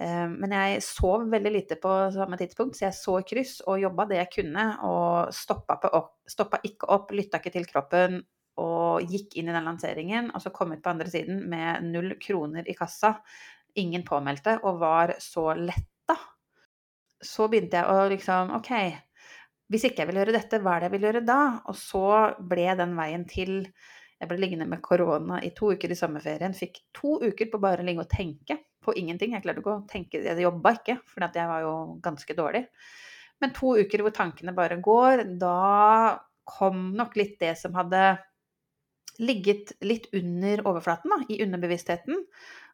Eh, 0.00 0.26
men 0.32 0.54
jeg 0.56 0.82
sov 0.84 1.26
veldig 1.28 1.52
lite 1.52 1.76
på 1.80 1.92
samme 2.14 2.38
tidspunkt, 2.40 2.78
så 2.78 2.86
jeg 2.86 2.96
så 2.96 3.18
kryss 3.26 3.58
og 3.66 3.82
jobba 3.82 4.06
det 4.08 4.20
jeg 4.22 4.32
kunne. 4.38 4.66
Og 4.88 5.34
stoppa, 5.36 5.76
opp, 5.92 6.14
stoppa 6.28 6.62
ikke 6.66 6.88
opp, 6.96 7.12
lytta 7.16 7.40
ikke 7.40 7.54
til 7.58 7.68
kroppen 7.68 8.20
og 8.60 9.06
gikk 9.08 9.36
inn 9.40 9.50
i 9.50 9.54
den 9.54 9.68
lanseringen. 9.68 10.32
Og 10.34 10.44
så 10.44 10.52
kom 10.54 10.72
ut 10.74 10.82
på 10.84 10.92
andre 10.92 11.10
siden 11.12 11.44
med 11.52 11.84
null 11.92 12.16
kroner 12.22 12.68
i 12.68 12.76
kassa, 12.76 13.18
ingen 13.80 14.04
påmeldte, 14.06 14.58
og 14.64 14.80
var 14.80 15.14
så 15.22 15.52
letta. 15.58 16.16
Så 17.20 17.50
begynte 17.52 17.82
jeg 17.82 17.92
å 17.92 18.08
liksom 18.10 18.52
OK, 18.56 18.72
hvis 19.70 19.84
ikke 19.86 20.02
jeg 20.02 20.10
vil 20.10 20.22
gjøre 20.22 20.34
dette, 20.34 20.58
hva 20.64 20.74
er 20.74 20.82
det 20.82 20.88
jeg 20.88 20.94
vil 20.96 21.04
gjøre 21.06 21.26
da? 21.28 21.40
Og 21.70 21.76
så 21.78 22.06
ble 22.50 22.66
den 22.80 22.96
veien 22.98 23.26
til 23.28 23.60
Jeg 24.20 24.28
ble 24.28 24.36
liggende 24.40 24.68
med 24.68 24.82
korona 24.84 25.38
i 25.40 25.52
to 25.56 25.72
uker 25.72 25.92
i 25.92 25.96
sommerferien. 25.96 26.56
Fikk 26.56 26.82
to 26.96 27.16
uker 27.22 27.48
på 27.48 27.60
bare 27.62 27.80
å 27.80 27.86
ligge 27.86 28.04
og 28.04 28.10
tenke 28.12 28.58
på 28.84 28.94
ingenting. 29.00 29.32
Jeg 29.32 29.44
klarte 29.44 29.62
ikke 29.62 29.76
å 29.78 29.86
tenke 29.88 30.20
Jeg 30.24 30.44
jobba 30.44 30.74
ikke, 30.76 30.98
for 31.08 31.24
jeg 31.24 31.48
var 31.48 31.64
jo 31.64 31.76
ganske 32.04 32.36
dårlig. 32.36 32.66
Men 33.40 33.54
to 33.56 33.76
uker 33.80 34.04
hvor 34.04 34.12
tankene 34.12 34.52
bare 34.56 34.76
går, 34.84 35.24
da 35.40 36.18
kom 36.50 36.90
nok 36.98 37.16
litt 37.16 37.38
det 37.40 37.54
som 37.56 37.76
hadde 37.78 38.18
ligget 39.20 39.72
litt 39.84 40.08
under 40.16 40.62
overflaten, 40.68 41.12
da, 41.12 41.20
i 41.28 41.40
underbevisstheten. 41.44 42.20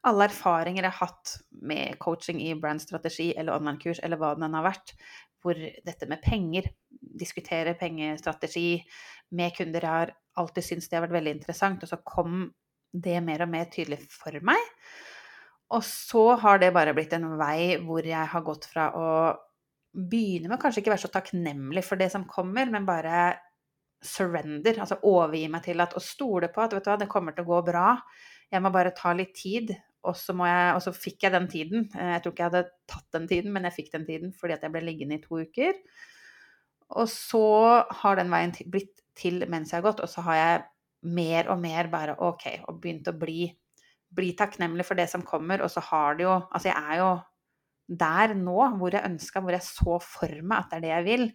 Alle 0.07 0.29
erfaringer 0.29 0.87
jeg 0.87 0.95
har 0.95 1.09
hatt 1.09 1.33
med 1.67 1.97
coaching 2.03 2.43
i 2.43 2.53
brandstrategi 2.59 3.33
eller 3.35 3.57
online-kurs 3.57 4.03
eller 4.07 4.21
hva 4.21 4.35
den 4.39 4.55
har 4.55 4.67
vært, 4.67 4.95
hvor 5.43 5.59
dette 5.59 6.09
med 6.11 6.23
penger, 6.23 6.71
diskutere 6.91 7.75
pengestrategi 7.79 8.81
med 9.35 9.55
kunder 9.57 9.87
Jeg 9.87 9.93
har 9.93 10.15
alltid 10.41 10.65
syntes 10.65 10.89
det 10.91 10.99
har 10.99 11.07
vært 11.07 11.19
veldig 11.19 11.35
interessant, 11.39 11.83
og 11.85 11.91
så 11.91 11.99
kom 12.05 12.47
det 12.93 13.19
mer 13.25 13.45
og 13.45 13.53
mer 13.53 13.69
tydelig 13.73 14.01
for 14.13 14.37
meg. 14.47 14.71
Og 15.75 15.83
så 15.85 16.29
har 16.43 16.61
det 16.63 16.75
bare 16.75 16.95
blitt 16.95 17.17
en 17.17 17.33
vei 17.41 17.77
hvor 17.83 18.07
jeg 18.07 18.31
har 18.33 18.47
gått 18.47 18.69
fra 18.71 18.91
å 18.95 19.09
begynne 19.97 20.51
med 20.53 20.61
kanskje 20.61 20.83
ikke 20.83 20.93
være 20.93 21.05
så 21.07 21.13
takknemlig 21.13 21.83
for 21.87 21.99
det 22.01 22.11
som 22.13 22.27
kommer, 22.29 22.69
men 22.71 22.87
bare 22.89 23.35
surrender, 24.05 24.77
altså 24.83 25.01
overgi 25.09 25.47
meg 25.51 25.65
til 25.65 25.81
at 25.83 25.97
å 25.97 26.03
stole 26.05 26.51
på 26.53 26.63
at 26.63 26.77
vet 26.77 26.85
du 26.85 26.91
hva, 26.93 26.99
det 27.01 27.11
kommer 27.11 27.35
til 27.35 27.47
å 27.47 27.51
gå 27.55 27.61
bra. 27.71 27.89
Jeg 28.53 28.63
må 28.63 28.71
bare 28.75 28.95
ta 28.95 29.15
litt 29.17 29.33
tid, 29.35 29.73
og 30.07 30.15
så, 30.15 30.37
jeg, 30.47 30.75
og 30.77 30.83
så 30.85 30.93
fikk 30.95 31.27
jeg 31.27 31.35
den 31.35 31.49
tiden. 31.51 31.89
Eh, 31.97 32.13
jeg 32.15 32.23
tror 32.23 32.35
ikke 32.35 32.45
jeg 32.45 32.53
hadde 32.53 32.93
tatt 32.93 33.17
den 33.17 33.27
tiden, 33.31 33.57
men 33.57 33.67
jeg 33.67 33.77
fikk 33.81 33.91
den 33.97 34.07
tiden 34.07 34.37
fordi 34.37 34.55
at 34.55 34.67
jeg 34.67 34.75
ble 34.75 34.85
liggende 34.85 35.19
i 35.19 35.25
to 35.25 35.41
uker. 35.43 35.81
Og 37.01 37.09
så 37.11 37.47
har 38.03 38.21
den 38.21 38.31
veien 38.31 38.55
blitt 38.71 39.03
til 39.17 39.45
mens 39.51 39.73
jeg 39.73 39.81
har 39.81 39.87
gått, 39.87 40.03
og 40.05 40.11
så 40.11 40.25
har 40.29 40.41
jeg 40.41 40.65
mer 41.17 41.49
og 41.53 41.61
mer 41.63 41.89
bare 41.93 42.17
OK, 42.25 42.49
og 42.67 42.81
begynt 42.83 43.09
å 43.11 43.17
bli 43.17 43.47
bli 44.17 44.33
takknemlig 44.39 44.87
for 44.87 44.99
det 44.99 45.09
som 45.11 45.25
kommer, 45.27 45.63
og 45.65 45.71
så 45.73 45.83
har 45.91 46.17
det 46.17 46.27
jo 46.27 46.35
Altså, 46.37 46.71
jeg 46.71 46.77
er 46.79 47.01
jo 47.03 47.11
der 47.87 48.35
nå 48.35 48.57
hvor 48.81 48.95
jeg 48.95 49.07
ønska, 49.07 49.41
hvor 49.41 49.55
jeg 49.55 49.63
så 49.63 49.99
for 50.03 50.41
meg 50.43 50.65
at 50.65 50.73
det 50.73 50.79
er 50.79 50.83
det 50.83 50.93
jeg 50.93 51.07
vil. 51.07 51.29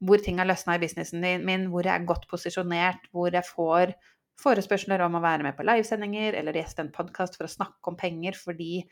Hvor 0.00 0.22
ting 0.24 0.38
har 0.40 0.48
løsna 0.48 0.78
i 0.78 0.80
businessen 0.80 1.20
min, 1.44 1.66
hvor 1.68 1.84
jeg 1.84 1.92
er 1.92 2.06
godt 2.08 2.24
posisjonert, 2.30 3.10
hvor 3.12 3.28
jeg 3.34 3.44
får 3.44 3.92
forespørsler 4.40 5.02
om 5.04 5.18
å 5.18 5.20
være 5.20 5.44
med 5.44 5.56
på 5.58 5.66
livesendinger 5.68 6.38
eller 6.38 6.56
gjeste 6.56 6.86
en 6.86 6.94
podkast 6.94 7.36
for 7.36 7.44
å 7.44 7.52
snakke 7.52 7.92
om 7.92 7.98
penger 8.00 8.38
fordi 8.38 8.86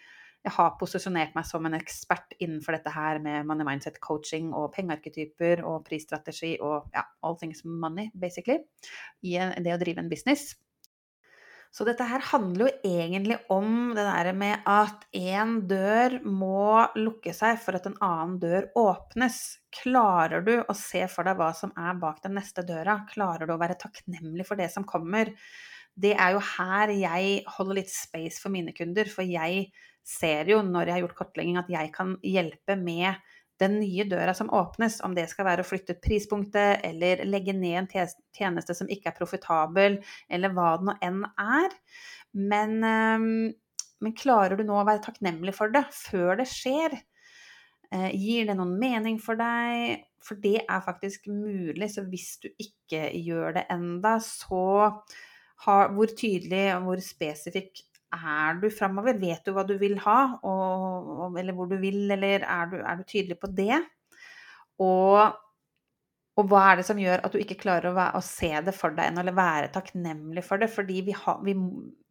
jeg 0.47 0.55
har 0.55 0.77
posisjonert 0.79 1.35
meg 1.37 1.47
som 1.49 1.67
en 1.67 1.77
ekspert 1.77 2.37
innenfor 2.39 2.77
dette 2.77 2.93
her 2.95 3.19
med 3.23 3.49
money 3.49 3.67
mindset 3.67 3.99
coaching 4.05 4.53
og 4.57 4.71
pengearketyper 4.77 5.65
og 5.67 5.83
prisstrategi 5.89 6.55
og 6.63 6.89
ja, 6.95 7.05
all 7.27 7.37
things 7.41 7.65
money, 7.67 8.09
basically, 8.15 8.63
i 9.27 9.37
det 9.37 9.75
å 9.75 9.81
drive 9.83 10.05
en 10.05 10.11
business. 10.13 10.55
Så 11.75 11.85
dette 11.85 12.07
her 12.09 12.23
handler 12.31 12.65
jo 12.65 12.93
egentlig 12.97 13.37
om 13.53 13.93
det 13.97 14.05
der 14.07 14.31
med 14.33 14.65
at 14.69 15.03
én 15.13 15.59
dør 15.69 16.17
må 16.25 16.87
lukke 16.97 17.35
seg 17.37 17.59
for 17.61 17.77
at 17.77 17.85
en 17.91 17.99
annen 18.05 18.39
dør 18.41 18.71
åpnes. 18.79 19.37
Klarer 19.83 20.47
du 20.47 20.55
å 20.63 20.77
se 20.77 21.05
for 21.13 21.29
deg 21.29 21.37
hva 21.37 21.51
som 21.57 21.75
er 21.77 21.99
bak 22.01 22.23
den 22.25 22.39
neste 22.39 22.65
døra? 22.65 23.03
Klarer 23.11 23.45
du 23.45 23.53
å 23.53 23.61
være 23.61 23.77
takknemlig 23.83 24.49
for 24.49 24.61
det 24.61 24.71
som 24.73 24.87
kommer? 24.89 25.35
Det 25.99 26.15
er 26.17 26.39
jo 26.39 26.41
her 26.55 26.95
jeg 26.95 27.45
holder 27.59 27.83
litt 27.83 27.93
space 27.93 28.41
for 28.41 28.55
mine 28.55 28.73
kunder, 28.73 29.11
for 29.13 29.27
jeg 29.27 29.69
ser 30.09 30.49
jo 30.49 30.63
når 30.65 30.89
jeg 30.89 30.97
har 30.97 31.05
gjort 31.05 31.19
kartlegging 31.19 31.59
at 31.61 31.69
jeg 31.73 31.93
kan 31.95 32.17
hjelpe 32.25 32.79
med 32.81 33.19
den 33.59 33.79
nye 33.81 34.07
døra 34.07 34.35
som 34.35 34.51
åpnes, 34.55 35.01
om 35.05 35.15
det 35.17 35.27
skal 35.31 35.49
være 35.49 35.65
å 35.65 35.67
flytte 35.67 35.97
ut 35.97 36.03
prispunktet 36.05 36.85
eller 36.87 37.25
legge 37.27 37.55
ned 37.57 37.81
en 37.81 38.11
tjeneste 38.37 38.77
som 38.77 38.91
ikke 38.91 39.11
er 39.11 39.17
profitabel, 39.19 39.99
eller 40.31 40.55
hva 40.55 40.77
det 40.79 40.87
nå 40.87 40.95
enn 41.05 41.25
er. 41.43 41.75
Men, 42.39 42.77
ehm, 42.87 43.31
men, 43.99 44.15
klarer 44.15 44.57
du 44.57 44.63
nå 44.67 44.79
å 44.79 44.87
være 44.87 45.03
takknemlig 45.03 45.57
for 45.57 45.75
det 45.75 45.85
før 45.95 46.39
det 46.39 46.47
skjer? 46.51 46.95
Eh, 47.91 48.11
gir 48.15 48.47
det 48.47 48.55
noen 48.59 48.77
mening 48.79 49.19
for 49.19 49.39
deg? 49.41 50.05
For 50.23 50.39
det 50.39 50.63
er 50.63 50.85
faktisk 50.85 51.27
mulig, 51.33 51.91
så 51.91 52.05
hvis 52.07 52.37
du 52.43 52.49
ikke 52.53 53.09
gjør 53.17 53.59
det 53.59 53.67
enda, 53.73 54.19
så 54.23 54.93
har, 55.65 55.91
hvor 55.95 56.11
tydelig 56.15 56.67
og 56.77 56.87
hvor 56.87 57.03
spesifikk 57.03 57.83
er 58.15 58.61
du 58.63 58.69
framover? 58.73 59.19
Vet 59.21 59.45
du 59.45 59.53
hva 59.57 59.65
du 59.69 59.75
vil 59.81 59.99
ha, 60.05 60.19
og, 60.47 61.37
eller 61.39 61.57
hvor 61.57 61.69
du 61.71 61.77
vil, 61.81 62.07
eller 62.11 62.45
er 62.47 62.71
du, 62.71 62.79
er 62.81 62.99
du 62.99 63.05
tydelig 63.09 63.39
på 63.41 63.51
det? 63.53 63.83
Og, 64.83 65.35
og, 66.39 66.43
hva 66.49 66.65
er 66.71 66.81
det 66.81 66.87
som 66.89 67.01
gjør 67.03 67.25
at 67.27 67.35
du 67.35 67.41
ikke 67.43 67.59
klarer 67.61 67.91
å, 67.91 67.97
være, 67.99 68.19
å 68.19 68.25
se 68.25 68.51
det 68.65 68.75
for 68.77 68.97
deg 68.97 69.11
ennå, 69.11 69.25
eller 69.25 69.37
være 69.37 69.71
takknemlig 69.75 70.45
for 70.47 70.63
det? 70.63 70.71
Fordi 70.73 71.03
vi, 71.09 71.17
ha, 71.19 71.37
vi, 71.45 71.57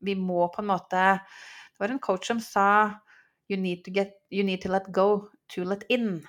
vi, 0.06 0.18
må 0.20 0.48
på 0.54 0.64
en 0.64 0.72
måte 0.74 1.10
Det 1.18 1.84
var 1.84 1.94
en 1.94 2.04
coach 2.04 2.30
som 2.30 2.42
sa 2.44 2.70
you 3.48 3.60
need, 3.60 3.84
to 3.86 3.94
get, 3.96 4.18
you 4.30 4.44
need 4.44 4.62
to 4.62 4.72
let 4.72 4.90
go 4.92 5.30
to 5.54 5.64
let 5.64 5.86
in. 5.90 6.20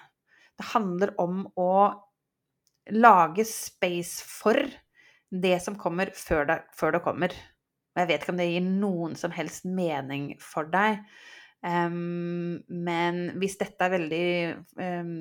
Det 0.58 0.70
handler 0.72 1.14
om 1.20 1.42
å 1.58 1.72
lage 2.94 3.44
space 3.44 4.22
for 4.24 4.56
det 5.28 5.58
som 5.60 5.76
kommer, 5.76 6.12
før 6.16 6.46
det, 6.48 6.60
før 6.76 6.96
det 6.96 7.02
kommer. 7.04 7.34
Og 7.98 8.04
jeg 8.04 8.10
vet 8.12 8.22
ikke 8.22 8.34
om 8.36 8.38
det 8.38 8.46
gir 8.52 8.66
noen 8.70 9.18
som 9.18 9.34
helst 9.34 9.66
mening 9.66 10.30
for 10.38 10.70
deg. 10.70 11.02
Um, 11.66 12.60
men 12.70 13.24
hvis 13.42 13.58
dette 13.58 13.82
er 13.82 13.94
veldig 13.96 14.28
um, 14.78 15.14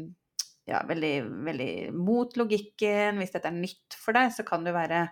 ja, 0.69 0.83
veldig, 0.85 1.13
veldig 1.47 1.71
mot 1.97 2.37
logikken, 2.37 3.17
hvis 3.17 3.33
dette 3.33 3.49
er 3.49 3.57
nytt 3.57 3.97
for 3.97 4.13
deg, 4.13 4.29
så 4.35 4.45
kan 4.45 4.67
det 4.67 4.75
være 4.75 5.07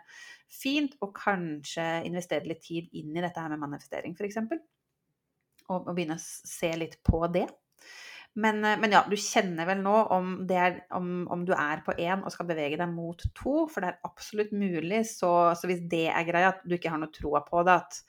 fint 0.52 0.94
å 1.02 1.10
kanskje 1.16 1.86
investere 2.06 2.46
litt 2.52 2.62
tid 2.68 2.92
inn 2.94 3.16
i 3.16 3.24
dette 3.24 3.42
her 3.42 3.50
med 3.54 3.64
manifestering, 3.64 4.14
f.eks. 4.14 4.44
Og, 5.66 5.80
og 5.80 5.94
begynne 5.96 6.20
å 6.20 6.22
se 6.22 6.70
litt 6.78 7.00
på 7.08 7.24
det. 7.34 7.48
Men, 8.36 8.60
eh, 8.66 8.78
men, 8.80 8.92
ja, 8.92 9.04
du 9.08 9.16
kjenner 9.20 9.68
vel 9.70 9.82
nå 9.84 9.96
om, 10.12 10.36
er, 10.52 10.82
om, 10.98 11.24
om 11.32 11.46
du 11.48 11.54
er 11.56 11.84
på 11.86 11.96
én 11.96 12.24
og 12.24 12.34
skal 12.34 12.50
bevege 12.50 12.80
deg 12.82 12.92
mot 12.92 13.24
to, 13.38 13.64
for 13.72 13.80
det 13.82 13.94
er 13.94 14.10
absolutt 14.10 14.52
mulig. 14.56 15.06
Så, 15.08 15.32
så, 15.56 15.70
hvis 15.72 15.86
det 15.92 16.08
er 16.12 16.28
greia, 16.28 16.52
at 16.52 16.66
du 16.68 16.76
ikke 16.78 16.92
har 16.92 17.02
noe 17.02 17.14
troa 17.16 17.46
på 17.48 17.64
det, 17.68 17.80
at 17.80 18.02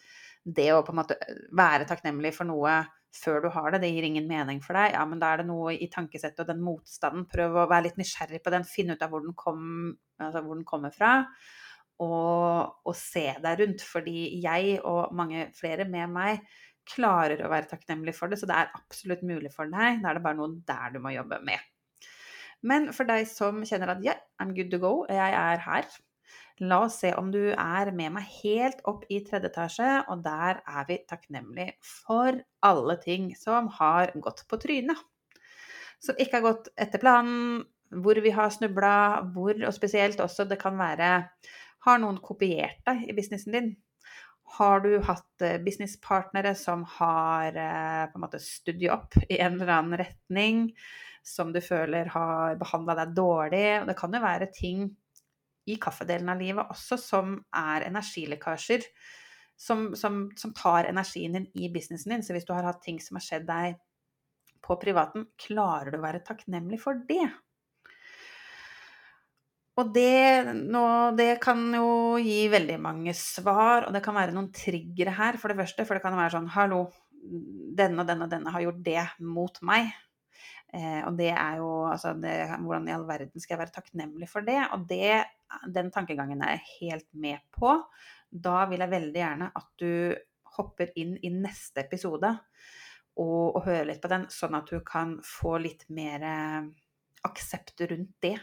det 0.57 0.71
å 0.75 0.83
på 0.87 0.95
en 0.95 1.01
måte 1.01 1.19
være 1.59 1.87
takknemlig 1.89 2.35
for 2.37 2.49
noe 2.49 2.81
før 3.17 3.47
du 3.47 3.49
har 3.55 3.71
det, 3.73 3.81
det 3.85 3.93
gir 3.95 4.07
ingen 4.07 4.27
mening 4.29 4.59
for 4.65 4.77
deg, 4.77 4.93
ja, 4.93 5.05
men 5.09 5.21
da 5.23 5.31
er 5.33 5.41
det 5.41 5.49
noe 5.49 5.73
i 5.73 5.89
tankesettet 5.93 6.43
og 6.43 6.51
den 6.51 6.61
motstanden. 6.65 7.25
Prøv 7.31 7.63
å 7.63 7.69
være 7.71 7.87
litt 7.89 8.01
nysgjerrig 8.01 8.43
på 8.45 8.53
den, 8.53 8.67
finne 8.69 8.97
ut 8.97 9.05
av 9.07 9.15
hvor 9.15 9.25
den, 9.25 9.37
kom, 9.39 9.63
altså 10.21 10.43
hvor 10.45 10.59
den 10.59 10.67
kommer 10.69 10.93
fra. 10.93 11.15
Og, 12.05 12.75
og 12.85 12.93
se 12.99 13.25
deg 13.41 13.63
rundt. 13.63 13.85
Fordi 13.89 14.27
jeg 14.43 14.77
og 14.83 15.15
mange 15.17 15.47
flere 15.57 15.87
med 15.89 16.13
meg 16.13 16.43
klarer 16.89 17.43
å 17.43 17.51
være 17.53 17.71
takknemlig 17.71 18.15
for 18.17 18.31
det. 18.31 18.41
Så 18.41 18.49
det 18.49 18.57
er 18.57 18.75
absolutt 18.79 19.25
mulig 19.27 19.53
for 19.55 19.71
deg. 19.71 20.03
Da 20.03 20.11
er 20.11 20.19
det 20.19 20.25
bare 20.27 20.39
noe 20.39 20.61
der 20.69 20.95
du 20.95 21.01
må 21.03 21.15
jobbe 21.15 21.41
med. 21.47 21.63
Men 22.67 22.91
for 22.97 23.09
deg 23.09 23.27
som 23.31 23.61
kjenner 23.69 23.95
at 23.95 24.05
yeah, 24.05 24.21
I'm 24.43 24.55
good 24.57 24.73
to 24.73 24.81
go, 24.83 24.93
jeg 25.11 25.39
er 25.39 25.63
her. 25.67 25.89
La 26.65 26.79
oss 26.87 27.03
se 27.03 27.11
om 27.19 27.29
du 27.33 27.51
er 27.53 27.91
med 27.93 28.15
meg 28.15 28.29
helt 28.41 28.79
opp 28.89 29.05
i 29.13 29.21
tredje 29.27 29.51
etasje, 29.51 29.89
og 30.09 30.23
der 30.25 30.63
er 30.65 30.87
vi 30.89 30.97
takknemlige 31.05 31.77
for 31.85 32.39
alle 32.65 32.97
ting 33.03 33.29
som 33.37 33.69
har 33.77 34.15
gått 34.25 34.47
på 34.49 34.59
trynet. 34.63 35.03
Som 36.01 36.17
ikke 36.21 36.41
har 36.41 36.47
gått 36.47 36.71
etter 36.81 37.03
planen, 37.03 37.67
hvor 37.93 38.19
vi 38.25 38.33
har 38.35 38.49
snubla, 38.51 38.95
hvor, 39.35 39.53
og 39.69 39.77
spesielt 39.77 40.21
også 40.21 40.49
det 40.49 40.59
kan 40.61 40.79
være 40.79 41.29
Har 41.87 42.01
noen 42.03 42.17
kopiert 42.19 42.81
deg 42.89 43.05
i 43.07 43.15
businessen 43.15 43.55
din? 43.55 43.69
Har 44.47 44.81
du 44.81 44.93
hatt 45.03 45.43
eh, 45.43 45.59
businesspartnere 45.63 46.55
som 46.55 46.85
har 46.97 47.57
eh, 47.59 48.05
på 48.11 48.19
en 48.19 48.23
måte 48.23 48.41
studiet 48.43 48.95
opp 48.95 49.17
i 49.29 49.41
en 49.41 49.59
eller 49.59 49.73
annen 49.75 49.99
retning, 50.01 50.69
som 51.27 51.51
du 51.53 51.61
føler 51.65 52.13
har 52.15 52.57
behandla 52.61 52.95
deg 53.01 53.17
dårlig? 53.17 53.67
Det 53.89 53.97
kan 53.99 54.15
jo 54.15 54.23
være 54.23 54.51
ting 54.55 54.87
i 55.67 55.77
kaffedelen 55.83 56.31
av 56.31 56.41
livet 56.41 56.71
også 56.71 56.99
som 57.01 57.39
er 57.59 57.89
energilekkasjer. 57.89 58.87
Som, 59.57 59.95
som, 59.97 60.27
som, 60.37 60.53
tar 60.53 60.85
energien 60.85 61.33
din 61.33 61.47
i 61.57 61.71
businessen 61.73 62.13
din. 62.13 62.23
Så 62.23 62.35
hvis 62.37 62.45
du 62.45 62.53
har 62.53 62.67
hatt 62.69 62.83
ting 62.85 62.99
som 63.01 63.17
har 63.17 63.25
skjedd 63.25 63.47
deg 63.49 63.79
på 64.61 64.77
privaten, 64.83 65.25
klarer 65.41 65.95
du 65.95 65.97
å 65.97 66.05
være 66.05 66.21
takknemlig 66.27 66.83
for 66.83 67.01
det? 67.09 67.25
Og 69.77 69.93
det, 69.93 70.55
nå, 70.57 70.85
det, 71.19 71.35
kan 71.45 71.61
jo 71.77 72.17
gi 72.23 72.47
veldig 72.49 72.79
mange 72.81 73.13
svar, 73.17 73.85
og 73.85 73.93
det 73.93 74.01
kan 74.05 74.17
være 74.17 74.33
noen 74.33 74.49
triggere 74.55 75.13
her, 75.19 75.37
for 75.41 75.53
det 75.53 75.59
første. 75.61 75.85
For 75.85 75.99
det 75.99 76.05
kan 76.05 76.17
være 76.17 76.33
sånn 76.39 76.49
Hallo, 76.55 76.87
denne 77.77 78.01
og 78.01 78.09
denne 78.09 78.25
og 78.25 78.33
denne 78.33 78.55
har 78.55 78.65
gjort 78.65 78.81
det 78.87 79.03
mot 79.21 79.61
meg. 79.69 79.91
Eh, 80.73 81.03
og 81.05 81.19
det 81.21 81.29
er 81.31 81.61
jo 81.61 81.69
altså 81.87 82.11
det, 82.19 82.33
Hvordan 82.59 82.89
i 82.89 82.95
all 82.97 83.05
verden 83.07 83.43
skal 83.43 83.55
jeg 83.55 83.63
være 83.67 83.75
takknemlig 83.77 84.31
for 84.33 84.47
det? 84.49 84.59
Og 84.75 84.89
det, 84.89 85.21
den 85.77 85.93
tankegangen 85.95 86.41
er 86.43 86.57
jeg 86.57 86.73
helt 86.81 87.09
med 87.13 87.45
på. 87.55 87.77
Da 88.33 88.65
vil 88.71 88.83
jeg 88.83 88.95
veldig 88.97 89.23
gjerne 89.23 89.53
at 89.61 89.69
du 89.83 90.17
hopper 90.57 90.97
inn 90.97 91.19
i 91.21 91.31
neste 91.37 91.85
episode 91.85 92.33
og, 93.21 93.57
og 93.59 93.63
hører 93.69 93.91
litt 93.91 94.01
på 94.01 94.09
den, 94.09 94.25
sånn 94.33 94.57
at 94.57 94.73
du 94.73 94.81
kan 94.85 95.19
få 95.25 95.59
litt 95.61 95.85
mer 95.93 96.25
eh, 96.25 96.69
aksept 97.29 97.85
rundt 97.91 98.17
det 98.25 98.39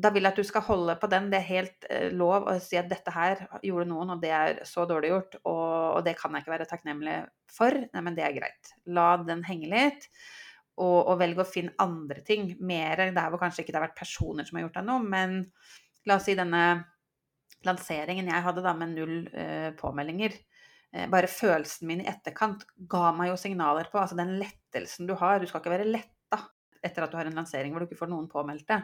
da 0.00 0.10
vil 0.14 0.24
jeg 0.24 0.32
at 0.32 0.40
du 0.40 0.46
skal 0.46 0.64
holde 0.66 0.94
på 1.00 1.08
den. 1.12 1.28
Det 1.32 1.40
er 1.40 1.48
helt 1.48 1.86
eh, 1.92 2.08
lov 2.16 2.48
å 2.48 2.56
si 2.62 2.78
at 2.80 2.90
dette 2.90 3.12
her 3.14 3.42
gjorde 3.66 3.88
noen, 3.90 4.14
og 4.14 4.22
det 4.22 4.32
er 4.34 4.60
så 4.68 4.86
dårlig 4.88 5.12
gjort, 5.12 5.40
og, 5.42 5.72
og 5.98 6.04
det 6.06 6.16
kan 6.18 6.34
jeg 6.34 6.44
ikke 6.44 6.54
være 6.54 6.68
takknemlig 6.70 7.16
for. 7.52 7.76
Nei, 7.92 8.04
men 8.06 8.16
det 8.16 8.26
er 8.26 8.36
greit. 8.36 8.72
La 8.90 9.12
den 9.22 9.44
henge 9.48 9.70
litt, 9.72 10.08
og, 10.80 10.98
og 11.12 11.18
velg 11.20 11.42
å 11.42 11.48
finne 11.48 11.76
andre 11.82 12.24
ting. 12.26 12.54
Mer 12.64 13.08
der 13.10 13.32
hvor 13.32 13.42
kanskje 13.42 13.64
ikke 13.64 13.74
det 13.74 13.80
har 13.80 13.88
vært 13.88 14.00
personer 14.00 14.48
som 14.48 14.58
har 14.58 14.66
gjort 14.66 14.80
deg 14.80 14.88
noe, 14.88 15.04
men 15.04 15.42
la 16.08 16.16
oss 16.16 16.28
si 16.28 16.38
denne 16.38 16.64
lanseringen 17.66 18.30
jeg 18.30 18.44
hadde 18.46 18.64
da 18.64 18.72
med 18.76 18.94
null 18.96 19.18
eh, 19.36 19.70
påmeldinger. 19.76 20.36
Eh, 20.94 21.08
bare 21.12 21.30
følelsen 21.30 21.90
min 21.90 22.04
i 22.04 22.08
etterkant 22.10 22.64
ga 22.90 23.10
meg 23.16 23.32
jo 23.32 23.40
signaler 23.40 23.90
på 23.92 24.00
altså 24.00 24.18
den 24.18 24.38
lettelsen 24.40 25.10
du 25.10 25.14
har. 25.20 25.40
Du 25.40 25.50
skal 25.50 25.62
ikke 25.62 25.74
være 25.76 25.90
letta 25.90 26.40
etter 26.80 27.04
at 27.04 27.12
du 27.12 27.18
har 27.18 27.28
en 27.28 27.36
lansering 27.36 27.74
hvor 27.74 27.84
du 27.84 27.90
ikke 27.90 28.00
får 28.00 28.10
noen 28.12 28.30
påmeldte. 28.30 28.80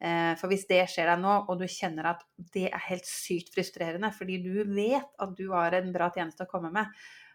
Eh, 0.00 0.32
for 0.40 0.48
hvis 0.48 0.64
det 0.70 0.80
skjer 0.88 1.10
deg 1.10 1.20
nå, 1.20 1.32
og 1.50 1.60
du 1.60 1.66
kjenner 1.68 2.14
at 2.14 2.22
det 2.54 2.70
er 2.70 2.86
helt 2.86 3.04
sykt 3.04 3.52
frustrerende 3.52 4.08
fordi 4.16 4.38
du 4.40 4.62
vet 4.72 5.10
at 5.20 5.34
du 5.36 5.50
har 5.52 5.76
en 5.76 5.90
bra 5.92 6.08
tjeneste 6.14 6.46
å 6.46 6.50
komme 6.50 6.70
med, 6.72 6.88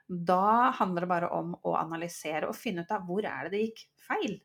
da 0.05 0.72
handler 0.79 1.05
det 1.05 1.12
bare 1.12 1.29
om 1.34 1.53
å 1.65 1.75
analysere 1.77 2.50
og 2.50 2.57
finne 2.57 2.86
ut 2.86 2.93
av 2.93 3.05
hvor 3.05 3.25
er 3.25 3.45
det 3.45 3.53
det 3.53 3.63
gikk 3.67 3.86
feil. 4.07 4.36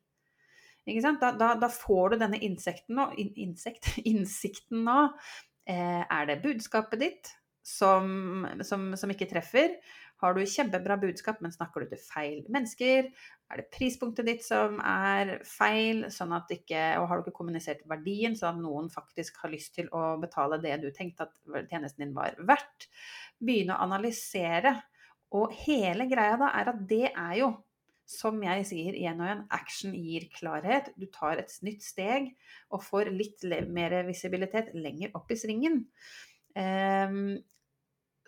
Da, 1.21 1.33
da, 1.37 1.53
da, 1.61 1.69
får 1.69 2.15
du 2.15 2.23
denne 2.23 2.41
insekten 2.45 2.97
nå, 2.99 3.11
in, 3.21 3.33
insekt, 3.41 3.93
innsikten 4.11 4.85
nå. 4.85 5.03
Eh, 5.69 6.03
er 6.03 6.29
det 6.29 6.41
budskapet 6.45 7.03
ditt 7.03 7.35
som, 7.63 8.47
som, 8.67 8.91
som 8.97 9.13
ikke 9.13 9.29
treffer? 9.31 9.77
Har 10.21 10.37
du 10.37 10.43
kjempebra 10.45 10.99
budskap, 11.01 11.39
men 11.41 11.53
snakker 11.53 11.81
du 11.81 11.93
til 11.95 12.01
feil 12.05 12.43
mennesker? 12.53 13.09
Er 13.51 13.61
det 13.63 13.71
prispunktet 13.73 14.29
ditt 14.29 14.45
som 14.45 14.77
er 14.85 15.39
feil, 15.49 16.05
sånn 16.13 16.35
ikke, 16.53 16.83
og 17.01 17.09
har 17.09 17.19
du 17.19 17.25
ikke 17.25 17.39
kommunisert 17.39 17.81
verdien, 17.89 18.37
sånn 18.37 18.59
at 18.59 18.63
noen 18.63 18.91
faktisk 18.93 19.41
har 19.41 19.53
lyst 19.55 19.75
til 19.79 19.89
å 19.97 20.19
betale 20.21 20.61
det 20.61 20.77
du 20.85 20.91
tenkte 20.93 21.25
at 21.25 21.65
tjenesten 21.73 22.05
din 22.05 22.15
var 22.17 22.37
verdt? 22.37 22.91
Begynne 23.41 23.79
å 23.79 23.89
analysere. 23.89 24.77
Og 25.33 25.57
hele 25.65 26.05
greia 26.11 26.37
da 26.37 26.53
er 26.59 26.71
at 26.75 26.87
det 26.91 27.09
er 27.09 27.35
jo, 27.41 27.51
som 28.11 28.43
jeg 28.43 28.67
sier 28.67 28.97
igjen 28.99 29.23
og 29.23 29.29
igjen, 29.29 29.45
action 29.57 29.93
gir 29.95 30.27
klarhet. 30.37 30.93
Du 31.01 31.07
tar 31.15 31.41
et 31.41 31.55
nytt 31.65 31.87
steg 31.87 32.33
og 32.75 32.85
får 32.85 33.09
litt 33.15 33.47
mer 33.71 34.03
visibilitet 34.05 34.75
lenger 34.77 35.15
opp 35.17 35.31
i 35.33 35.39
svingen. 35.39 35.87
Um, 36.59 37.39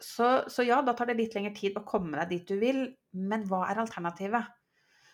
Så, 0.02 0.26
så, 0.50 0.64
ja, 0.66 0.80
da 0.82 0.94
tar 0.98 1.06
det 1.06 1.14
litt 1.18 1.34
lengre 1.36 1.54
tid 1.54 1.76
å 1.78 1.84
komme 1.86 2.18
deg 2.18 2.30
dit 2.32 2.48
du 2.48 2.56
vil, 2.58 2.80
men 3.14 3.44
hva 3.46 3.68
er 3.70 3.78
alternativet? 3.78 4.48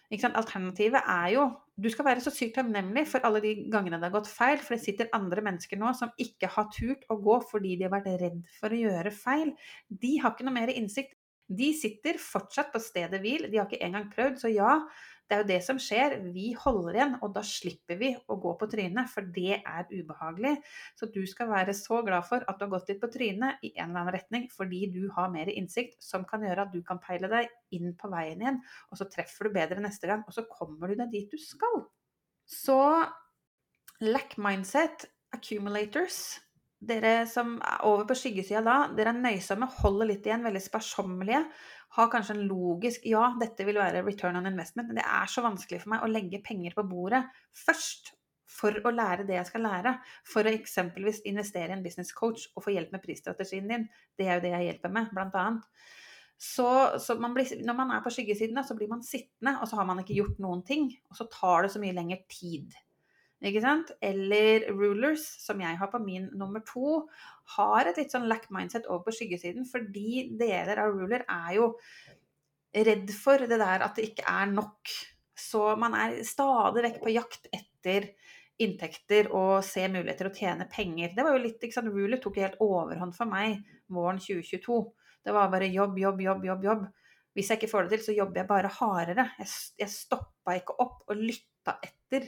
Alternativet 0.09 1.05
er 1.05 1.35
jo 1.35 1.43
Du 1.77 1.91
skal 1.93 2.07
være 2.07 2.23
så 2.25 2.31
sykt 2.33 2.55
takknemlig 2.57 3.05
for 3.11 3.21
alle 3.29 3.43
de 3.45 3.50
gangene 3.69 3.99
det 4.00 4.09
har 4.09 4.15
gått 4.17 4.31
feil, 4.33 4.57
for 4.59 4.75
det 4.75 4.81
sitter 4.83 5.11
andre 5.12 5.45
mennesker 5.45 5.79
nå 5.79 5.93
som 5.95 6.11
ikke 6.19 6.49
har 6.55 6.71
turt 6.75 7.05
å 7.12 7.19
gå 7.23 7.37
fordi 7.50 7.77
de 7.77 7.85
har 7.87 7.93
vært 7.93 8.09
redd 8.23 8.41
for 8.57 8.73
å 8.73 8.81
gjøre 8.81 9.12
feil. 9.15 9.53
De 9.88 10.17
har 10.23 10.33
ikke 10.33 10.49
noe 10.49 10.57
mer 10.57 10.73
innsikt. 10.73 11.15
De 11.47 11.69
sitter 11.77 12.19
fortsatt 12.19 12.73
på 12.73 12.81
stedet 12.83 13.21
hvil, 13.23 13.47
de 13.53 13.61
har 13.61 13.69
ikke 13.69 13.85
engang 13.85 14.09
prøvd. 14.11 14.41
Så 14.41 14.50
ja, 14.50 14.73
det 15.28 15.37
er 15.37 15.42
jo 15.42 15.49
det 15.50 15.58
som 15.64 15.78
skjer. 15.82 16.14
Vi 16.32 16.47
holder 16.56 16.97
igjen, 16.97 17.14
og 17.20 17.35
da 17.37 17.42
slipper 17.44 17.99
vi 18.00 18.14
å 18.16 18.37
gå 18.40 18.54
på 18.56 18.68
trynet, 18.73 19.11
for 19.12 19.28
det 19.35 19.58
er 19.58 19.90
ubehagelig. 19.92 20.54
Så 20.97 21.11
du 21.12 21.20
skal 21.28 21.50
være 21.52 21.75
så 21.76 22.00
glad 22.06 22.25
for 22.28 22.47
at 22.49 22.56
du 22.56 22.64
har 22.64 22.73
gått 22.73 22.88
litt 22.88 23.02
på 23.02 23.11
trynet 23.12 23.61
i 23.61 23.75
en 23.75 23.90
eller 23.90 24.06
annen 24.06 24.16
retning, 24.16 24.49
fordi 24.54 24.87
du 24.94 25.02
har 25.16 25.28
mer 25.35 25.52
innsikt 25.52 26.00
som 26.04 26.25
kan 26.28 26.47
gjøre 26.49 26.64
at 26.64 26.73
du 26.73 26.80
kan 26.87 27.00
peile 27.04 27.28
deg 27.28 27.52
inn 27.76 27.92
på 27.99 28.08
veien 28.12 28.40
igjen, 28.40 28.62
og 28.88 29.00
så 29.00 29.08
treffer 29.12 29.49
du 29.49 29.58
bedre 29.58 29.85
neste 29.85 30.08
gang, 30.08 30.25
og 30.25 30.32
så 30.32 30.47
kommer 30.49 30.88
du 30.88 30.97
deg 31.02 31.12
dit 31.12 31.28
du 31.28 31.40
skal. 31.42 31.85
Så 32.49 32.80
lack 34.00 34.38
mindset, 34.40 35.11
accumulators 35.37 36.38
dere 36.78 37.25
som 37.26 37.56
er 37.58 37.82
over 37.88 38.06
på 38.06 38.16
skyggesida 38.18 38.62
da, 38.62 38.76
dere 38.94 39.11
er 39.11 39.18
nøysomme, 39.18 39.66
holder 39.80 40.12
litt 40.12 40.28
igjen, 40.28 40.47
veldig 40.47 40.62
sparsommelige 40.62 41.42
har 41.97 42.11
kanskje 42.12 42.37
en 42.37 42.47
logisk 42.49 43.06
Ja, 43.08 43.30
dette 43.40 43.64
vil 43.66 43.80
være 43.80 44.04
return 44.06 44.37
on 44.38 44.49
investment, 44.50 44.90
men 44.90 45.00
det 45.00 45.06
er 45.06 45.30
så 45.30 45.44
vanskelig 45.44 45.82
for 45.82 45.94
meg 45.94 46.04
å 46.04 46.11
legge 46.11 46.42
penger 46.44 46.76
på 46.76 46.85
bordet 46.88 47.25
først 47.56 48.12
for 48.58 48.75
å 48.88 48.92
lære 48.92 49.26
det 49.28 49.37
jeg 49.37 49.49
skal 49.50 49.64
lære. 49.66 49.94
For 50.26 50.47
å 50.47 50.52
eksempelvis 50.56 51.23
investere 51.28 51.73
i 51.73 51.76
en 51.76 51.85
business 51.85 52.14
coach 52.16 52.49
og 52.56 52.64
få 52.64 52.75
hjelp 52.75 52.94
med 52.94 53.02
prisstrategien 53.04 53.68
din. 53.70 53.87
Det 54.16 54.26
er 54.26 54.38
jo 54.38 54.44
det 54.47 54.54
jeg 54.54 54.68
hjelper 54.70 54.94
med, 54.94 55.11
blant 55.14 55.37
annet. 55.38 55.66
Så, 56.38 56.68
så 57.02 57.16
man 57.20 57.35
blir, 57.35 57.50
når 57.66 57.76
man 57.76 57.92
er 57.92 58.02
på 58.02 58.12
skyggesiden, 58.14 58.58
så 58.64 58.76
blir 58.78 58.90
man 58.90 59.04
sittende, 59.04 59.56
og 59.58 59.68
så 59.68 59.78
har 59.80 59.88
man 59.88 60.00
ikke 60.02 60.16
gjort 60.16 60.40
noen 60.42 60.62
ting. 60.66 60.88
Og 61.11 61.18
så 61.18 61.28
tar 61.32 61.66
det 61.66 61.73
så 61.75 61.82
mye 61.82 61.97
lengre 61.97 62.23
tid. 62.30 62.73
Ikke 63.38 63.62
sant? 63.62 63.92
Eller 64.02 64.66
rulers, 64.75 65.23
som 65.45 65.61
jeg 65.62 65.78
har 65.78 65.90
på 65.92 66.00
min 66.02 66.26
nummer 66.38 66.62
to, 66.66 67.04
har 67.54 67.87
et 67.87 68.00
litt 68.00 68.14
sånn 68.14 68.26
lack 68.30 68.49
mindset 68.54 68.88
over 68.90 69.04
på 69.07 69.14
skyggesiden, 69.14 69.68
fordi 69.68 70.25
deler 70.40 70.83
av 70.83 70.90
ruler 70.95 71.23
er 71.23 71.52
jo 71.61 71.68
redd 72.75 73.12
for 73.14 73.47
det 73.49 73.61
der 73.61 73.85
at 73.87 73.95
det 73.97 74.11
ikke 74.11 74.26
er 74.28 74.50
nok. 74.50 74.90
Så 75.38 75.62
man 75.78 75.95
er 75.95 76.18
stadig 76.26 76.83
vekk 76.88 76.99
på 77.04 77.14
jakt 77.14 77.47
etter 77.54 78.11
inntekter 78.59 79.30
og 79.38 79.62
se 79.62 79.85
muligheter 79.87 80.28
å 80.28 80.35
tjene 80.35 80.66
penger. 80.71 81.12
Det 81.14 81.25
var 81.25 81.37
jo 81.37 81.45
litt, 81.45 81.61
ikke 81.62 81.78
sant, 81.78 81.92
Ruler 81.95 82.18
tok 82.23 82.40
helt 82.42 82.59
overhånd 82.64 83.14
for 83.14 83.30
meg 83.30 83.61
våren 83.95 84.18
2022. 84.18 84.80
Det 85.23 85.35
var 85.35 85.52
bare 85.52 85.71
jobb, 85.71 85.95
jobb, 86.02 86.25
jobb, 86.26 86.49
jobb. 86.50 86.66
jobb. 86.66 86.88
Hvis 87.38 87.52
jeg 87.52 87.61
ikke 87.61 87.71
får 87.71 87.87
det 87.87 87.92
til, 87.95 88.04
så 88.09 88.16
jobber 88.16 88.40
jeg 88.40 88.50
bare 88.50 88.75
hardere. 88.80 89.28
Jeg, 89.38 89.50
jeg 89.78 89.95
stoppa 89.95 90.57
ikke 90.59 90.75
opp 90.83 91.04
og 91.07 91.23
lytta 91.23 91.76
etter 91.87 92.26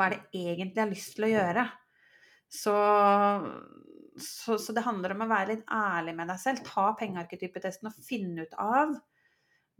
hva 0.00 0.08
er 0.08 0.16
det 0.16 0.40
egentlig 0.40 0.80
jeg 0.80 0.86
har 0.86 0.94
lyst 0.94 1.14
til 1.16 1.28
å 1.28 1.32
gjøre? 1.34 1.66
Så, 2.50 2.74
så, 4.18 4.56
så 4.58 4.74
det 4.74 4.86
handler 4.86 5.14
om 5.14 5.26
å 5.26 5.30
være 5.30 5.52
litt 5.52 5.68
ærlig 5.70 6.16
med 6.18 6.32
deg 6.32 6.40
selv. 6.42 6.64
Ta 6.66 6.88
pengearketypetesten 6.98 7.90
og 7.90 8.02
finne 8.08 8.48
ut 8.48 8.56
av 8.58 8.96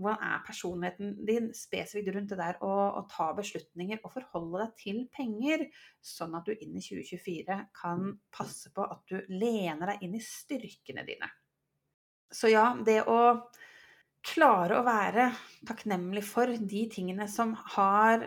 hvordan 0.00 0.22
er 0.24 0.44
personligheten 0.46 1.10
din 1.28 1.50
spesifikt 1.56 2.14
rundt 2.14 2.30
det 2.32 2.38
der 2.40 2.60
å, 2.64 3.02
ta 3.10 3.30
beslutninger 3.36 4.00
og 4.00 4.14
forholde 4.14 4.62
deg 4.62 4.76
til 4.80 5.00
penger, 5.12 5.66
sånn 6.00 6.36
at 6.38 6.48
du 6.48 6.54
inn 6.54 6.78
i 6.78 6.84
2024 6.84 7.58
kan 7.76 8.14
passe 8.32 8.72
på 8.72 8.86
at 8.86 9.02
du 9.10 9.18
lener 9.28 9.92
deg 9.92 10.06
inn 10.06 10.16
i 10.16 10.22
styrkene 10.24 11.04
dine. 11.04 11.28
Så 12.32 12.48
ja, 12.48 12.70
det 12.86 13.02
å 13.10 13.20
klare 14.24 14.78
å 14.78 14.86
være 14.86 15.30
takknemlig 15.68 16.22
for 16.28 16.48
de 16.48 16.84
tingene 16.92 17.26
som 17.28 17.52
har 17.74 18.24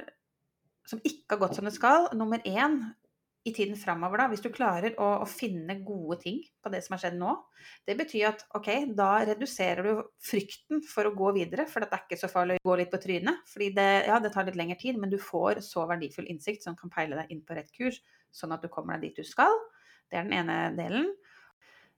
som 0.89 1.01
ikke 1.03 1.35
har 1.35 1.41
gått 1.45 1.57
som 1.57 1.67
det 1.67 1.75
skal, 1.75 2.09
nummer 2.17 2.43
én 2.47 2.81
i 3.43 3.51
tiden 3.51 3.75
framover, 3.75 4.21
da, 4.21 4.29
hvis 4.31 4.43
du 4.43 4.47
klarer 4.55 4.93
å, 5.01 5.07
å, 5.23 5.25
finne 5.27 5.75
gode 5.83 6.15
ting 6.21 6.37
på 6.63 6.71
det 6.71 6.79
som 6.85 6.95
har 6.95 7.01
skjedd 7.03 7.17
nå, 7.19 7.33
det 7.87 7.97
betyr 7.99 8.29
at 8.29 8.45
ok, 8.55 8.69
da 8.95 9.09
reduserer 9.27 9.83
du 9.83 10.03
frykten 10.23 10.79
for 10.87 11.09
å 11.09 11.15
gå 11.17 11.33
videre, 11.35 11.65
for 11.67 11.83
det 11.83 11.89
er 11.91 12.05
ikke 12.05 12.21
så 12.21 12.29
farlig 12.31 12.61
å 12.61 12.69
gå 12.69 12.77
litt 12.79 12.93
på 12.93 13.01
trynet. 13.03 13.43
fordi 13.51 13.73
det, 13.75 13.89
ja, 14.07 14.21
det 14.23 14.31
tar 14.35 14.47
litt 14.47 14.59
lengre 14.59 14.79
tid, 14.79 14.99
men 14.99 15.11
du 15.11 15.19
får 15.19 15.59
så 15.65 15.83
verdifull 15.89 16.29
innsikt 16.31 16.63
som 16.63 16.77
kan 16.79 16.93
peile 16.93 17.19
deg 17.19 17.35
inn 17.35 17.43
på 17.43 17.57
rett 17.57 17.71
kurs, 17.75 17.99
sånn 18.31 18.55
at 18.55 18.63
du 18.63 18.71
kommer 18.71 18.95
deg 18.95 19.09
dit 19.09 19.23
du 19.23 19.27
skal. 19.27 19.51
Det 20.07 20.21
er 20.21 20.29
den 20.29 20.39
ene 20.39 20.57
delen. 20.79 21.11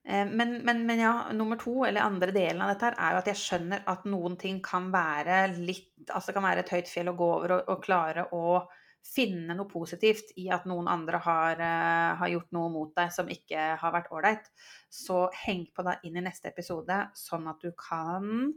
Eh, 0.07 0.27
men, 0.27 0.57
men, 0.65 0.85
men, 0.85 0.99
ja, 0.99 1.13
nummer 1.33 1.57
to, 1.57 1.85
eller 1.85 2.05
andre 2.05 2.31
delen 2.31 2.61
av 2.61 2.73
dette 2.73 2.91
her, 2.91 2.97
er 3.01 3.13
jo 3.13 3.21
at 3.23 3.29
jeg 3.31 3.41
skjønner 3.41 3.85
at 3.89 4.03
noen 4.09 4.37
ting 4.37 4.61
kan 4.65 4.91
være 4.93 5.47
litt 5.57 5.91
Altså 6.13 6.35
kan 6.35 6.45
være 6.45 6.61
et 6.61 6.69
høyt 6.69 6.89
fjell 6.91 7.09
å 7.09 7.15
gå 7.17 7.27
over 7.39 7.51
og, 7.55 7.69
og 7.73 7.79
klare 7.81 8.27
å 8.37 8.59
finne 9.05 9.55
noe 9.57 9.65
positivt 9.69 10.35
i 10.41 10.47
at 10.53 10.67
noen 10.69 10.85
andre 10.89 11.17
har, 11.21 11.57
uh, 11.57 12.11
har, 12.19 12.29
gjort 12.29 12.51
noe 12.53 12.69
mot 12.73 12.91
deg 12.97 13.09
som 13.13 13.29
ikke 13.31 13.71
har 13.81 13.93
vært 13.95 14.11
ålreit. 14.13 14.51
Så 14.93 15.23
heng 15.45 15.63
på 15.73 15.85
deg 15.87 16.05
inn 16.05 16.19
i 16.19 16.23
neste 16.25 16.51
episode, 16.51 16.99
sånn 17.17 17.49
at 17.49 17.65
du 17.65 17.71
kan 17.79 18.53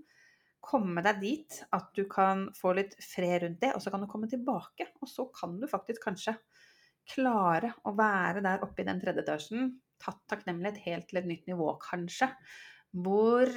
komme 0.61 1.05
deg 1.07 1.21
dit 1.23 1.59
at 1.73 1.89
du 1.97 2.05
kan 2.11 2.49
få 2.57 2.75
litt 2.77 2.99
fred 3.01 3.47
rundt 3.47 3.61
det, 3.65 3.73
og 3.77 3.81
så 3.81 3.93
kan 3.95 4.05
du 4.05 4.11
komme 4.13 4.29
tilbake. 4.29 4.91
Og 5.01 5.09
så 5.09 5.29
kan 5.33 5.57
du 5.61 5.69
faktisk 5.71 6.05
kanskje 6.05 6.37
klare 7.09 7.73
å 7.89 7.97
være 7.97 8.45
der 8.45 8.65
oppe 8.67 8.85
i 8.85 8.89
den 8.89 9.01
tredje 9.01 9.25
etasjen 9.25 9.71
tatt 10.03 10.21
takknemlighet 10.31 10.83
helt 10.87 11.09
til 11.11 11.21
et 11.21 11.29
nytt 11.29 11.49
nivå, 11.51 11.73
kanskje. 11.83 12.31
Hvor 13.05 13.51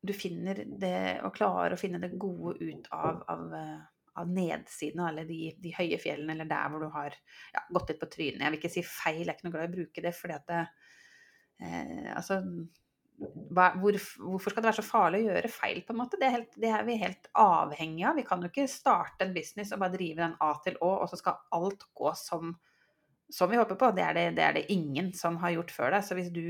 du 0.00 0.12
finner 0.16 0.62
det 0.80 1.20
og 1.26 1.34
klarer 1.36 1.76
å 1.76 1.80
finne 1.80 2.00
det 2.00 2.14
gode 2.20 2.56
ut 2.60 2.86
av, 2.96 3.20
av, 3.28 3.56
av 4.20 4.30
nedsiden 4.32 5.02
alle 5.04 5.26
de, 5.28 5.42
de, 5.60 5.74
høye 5.76 5.98
fjellene, 6.00 6.36
eller 6.36 6.48
der 6.48 6.70
hvor 6.72 6.84
du 6.84 6.90
har 6.94 7.16
ja, 7.52 7.64
gått 7.68 7.92
litt 7.92 8.00
på 8.00 8.08
trynet. 8.12 8.44
Jeg 8.44 8.54
vil 8.54 8.60
ikke 8.60 8.72
si 8.76 8.84
feil, 8.86 9.24
jeg 9.24 9.28
er 9.28 9.36
ikke 9.36 9.48
noe 9.48 9.56
glad 9.56 9.68
i 9.68 9.72
å 9.72 9.76
bruke 9.76 10.04
det, 10.06 10.14
fordi 10.16 10.38
at 10.38 10.46
det, 10.48 10.62
eh, 11.66 12.08
altså 12.14 12.40
hva, 13.20 13.66
hvor, 13.76 13.96
hvorfor 14.22 14.52
skal 14.52 14.64
det 14.64 14.70
være 14.70 14.80
så 14.80 14.86
farlig 14.86 15.20
å 15.20 15.28
gjøre 15.28 15.52
feil, 15.52 15.82
på 15.84 15.92
en 15.92 16.00
måte? 16.00 16.18
Det 16.20 16.28
er, 16.28 16.34
helt, 16.38 16.56
det 16.62 16.72
er, 16.72 16.86
vi 16.88 16.96
helt 17.00 17.30
avhengige 17.36 18.08
av. 18.08 18.16
Vi 18.16 18.26
kan 18.28 18.44
jo 18.44 18.50
ikke 18.50 18.66
starte 18.70 19.26
en 19.26 19.34
business 19.36 19.74
og 19.74 19.82
bare 19.82 19.96
drive 19.96 20.22
den 20.22 20.36
A 20.46 20.50
til 20.64 20.78
Å, 20.80 20.90
og 21.02 21.10
så 21.10 21.20
skal 21.20 21.42
alt 21.56 21.84
gå 21.96 22.14
som 22.18 22.54
som 23.32 23.50
vi 23.50 23.58
håper 23.60 23.78
på. 23.78 23.90
Det 23.96 24.04
er 24.06 24.16
det, 24.16 24.28
det 24.38 24.46
er 24.46 24.54
det, 24.58 24.68
ingen 24.72 25.12
som 25.16 25.40
har 25.42 25.56
gjort 25.56 25.74
før 25.74 25.96
deg. 25.96 26.06
Så 26.06 26.18
hvis 26.18 26.32
du 26.34 26.46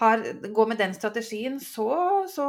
har, 0.00 0.22
går 0.54 0.68
med 0.70 0.78
den 0.80 0.94
strategien, 0.96 1.58
så, 1.60 1.90
så 2.32 2.44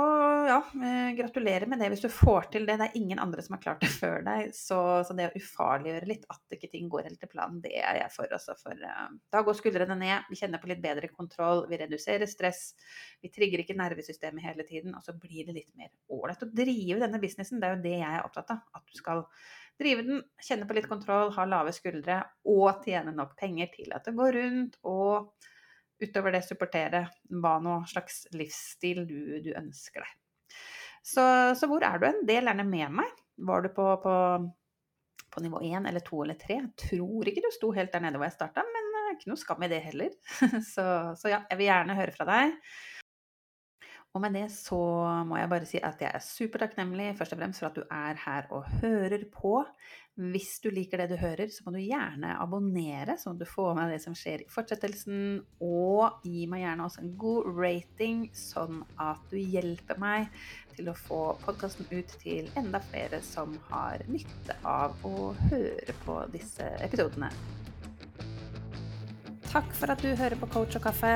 ja, 0.47 0.59
eh, 0.87 1.09
gratulerer 1.17 1.67
med 1.67 1.81
det 1.83 1.89
hvis 1.91 2.03
du 2.05 2.07
får 2.13 2.47
til 2.53 2.67
det. 2.69 2.77
Det 2.79 2.87
er 2.87 2.99
ingen 2.99 3.19
andre 3.19 3.43
som 3.43 3.57
har 3.57 3.63
klart 3.65 3.81
det 3.83 3.89
før 4.03 4.23
deg. 4.23 4.53
Så, 4.55 4.77
så 5.07 5.15
det 5.17 5.27
å 5.27 5.35
ufarliggjøre 5.35 6.07
litt 6.07 6.27
at 6.31 6.55
ikke 6.55 6.71
ting 6.71 6.87
går 6.91 7.09
helt 7.09 7.19
til 7.19 7.31
planen, 7.31 7.59
det 7.63 7.73
er 7.81 7.99
jeg 8.03 8.13
for. 8.15 8.31
Også 8.37 8.55
for 8.61 8.85
uh, 8.87 9.07
da 9.33 9.43
går 9.43 9.57
skuldrene 9.59 9.97
ned, 9.99 10.29
vi 10.31 10.39
kjenner 10.39 10.63
på 10.63 10.71
litt 10.71 10.83
bedre 10.83 11.11
kontroll, 11.11 11.65
vi 11.71 11.81
reduserer 11.81 12.29
stress. 12.29 12.69
Vi 13.23 13.33
trigger 13.33 13.65
ikke 13.65 13.75
nervesystemet 13.79 14.47
hele 14.47 14.67
tiden, 14.67 14.95
og 14.95 15.03
så 15.03 15.17
blir 15.17 15.49
det 15.49 15.57
litt 15.57 15.73
mer 15.75 15.91
ålreit 16.13 16.45
å 16.47 16.51
drive 16.55 17.01
denne 17.03 17.19
businessen. 17.19 17.59
Det 17.59 17.67
er 17.67 17.75
jo 17.75 17.83
det 17.89 17.97
jeg 17.97 18.13
er 18.13 18.23
opptatt 18.23 18.55
av. 18.55 18.63
At 18.79 18.87
du 18.87 18.95
skal 18.95 19.25
drive 19.81 20.05
den, 20.07 20.21
kjenne 20.41 20.67
på 20.69 20.77
litt 20.77 20.89
kontroll, 20.89 21.33
ha 21.35 21.47
lave 21.49 21.73
skuldre 21.75 22.21
og 22.49 22.85
tjene 22.85 23.13
nok 23.15 23.35
penger 23.39 23.71
til 23.73 23.91
at 23.95 24.07
det 24.07 24.15
går 24.17 24.37
rundt, 24.37 24.77
og 24.87 25.33
utover 26.01 26.33
det 26.33 26.45
supportere 26.45 27.05
hva 27.41 27.57
nå 27.61 27.81
slags 27.89 28.23
livsstil 28.37 29.03
du, 29.09 29.19
du 29.45 29.51
ønsker 29.57 30.05
deg. 30.05 30.17
Så, 31.01 31.23
så, 31.57 31.67
hvor 31.69 31.83
er 31.85 31.97
du 31.97 32.07
hen? 32.07 32.23
Del 32.29 32.45
gjerne 32.45 32.65
med 32.67 32.97
meg. 33.01 33.21
Var 33.41 33.63
du 33.65 33.71
på, 33.73 33.85
på, 34.03 34.15
på 35.33 35.43
nivå 35.43 35.61
1 35.65 35.89
eller 35.89 36.05
2 36.05 36.23
eller 36.25 36.37
3? 36.41 36.57
Jeg 36.59 36.87
tror 36.87 37.31
ikke 37.31 37.45
du 37.45 37.49
sto 37.55 37.71
helt 37.73 37.93
der 37.93 38.05
nede 38.05 38.21
hvor 38.21 38.29
jeg 38.29 38.37
starta, 38.37 38.65
men 38.69 38.89
uh, 38.97 39.11
ikke 39.15 39.31
noe 39.31 39.41
skam 39.41 39.65
i 39.65 39.71
det 39.71 39.81
heller. 39.87 40.13
så, 40.73 40.85
så 41.17 41.33
ja, 41.33 41.41
jeg 41.49 41.61
vil 41.61 41.69
gjerne 41.71 41.97
høre 41.97 42.15
fra 42.17 42.29
deg. 42.29 42.57
Og 44.11 44.19
med 44.19 44.33
det 44.35 44.47
så 44.51 44.77
må 45.23 45.37
jeg 45.39 45.49
bare 45.51 45.67
si 45.67 45.79
at 45.79 46.01
jeg 46.03 46.11
er 46.11 46.23
supertakknemlig 46.25 47.13
først 47.15 47.31
og 47.31 47.39
fremst 47.39 47.61
for 47.61 47.69
at 47.69 47.77
du 47.79 47.83
er 47.87 48.17
her 48.19 48.49
og 48.51 48.65
hører 48.81 49.23
på. 49.31 49.61
Hvis 50.19 50.57
du 50.59 50.67
liker 50.69 50.99
det 50.99 51.13
du 51.13 51.15
hører, 51.21 51.47
så 51.47 51.63
må 51.63 51.71
du 51.71 51.79
gjerne 51.79 52.33
abonnere, 52.43 53.15
sånn 53.17 53.37
at 53.37 53.45
du 53.45 53.47
får 53.47 53.71
med 53.77 53.93
det 53.93 54.01
som 54.03 54.15
skjer 54.17 54.43
i 54.43 54.49
fortsettelsen. 54.51 55.39
Og 55.63 56.27
gi 56.27 56.43
meg 56.51 56.65
gjerne 56.65 56.89
også 56.89 57.05
en 57.05 57.13
god 57.21 57.47
rating, 57.55 58.25
sånn 58.35 58.83
at 58.99 59.23
du 59.31 59.39
hjelper 59.39 60.01
meg 60.03 60.27
til 60.75 60.91
å 60.91 60.97
få 60.97 61.21
podkasten 61.45 61.87
ut 61.93 62.11
til 62.19 62.51
enda 62.59 62.83
flere 62.91 63.21
som 63.23 63.55
har 63.71 64.03
nytte 64.11 64.59
av 64.67 64.99
å 65.07 65.31
høre 65.47 65.95
på 66.03 66.19
disse 66.35 66.67
episodene. 66.83 67.31
Takk 69.47 69.71
for 69.79 69.95
at 69.95 70.03
du 70.03 70.11
hører 70.11 70.35
på 70.39 70.51
Coach 70.51 70.75
og 70.79 70.89
kaffe. 70.91 71.15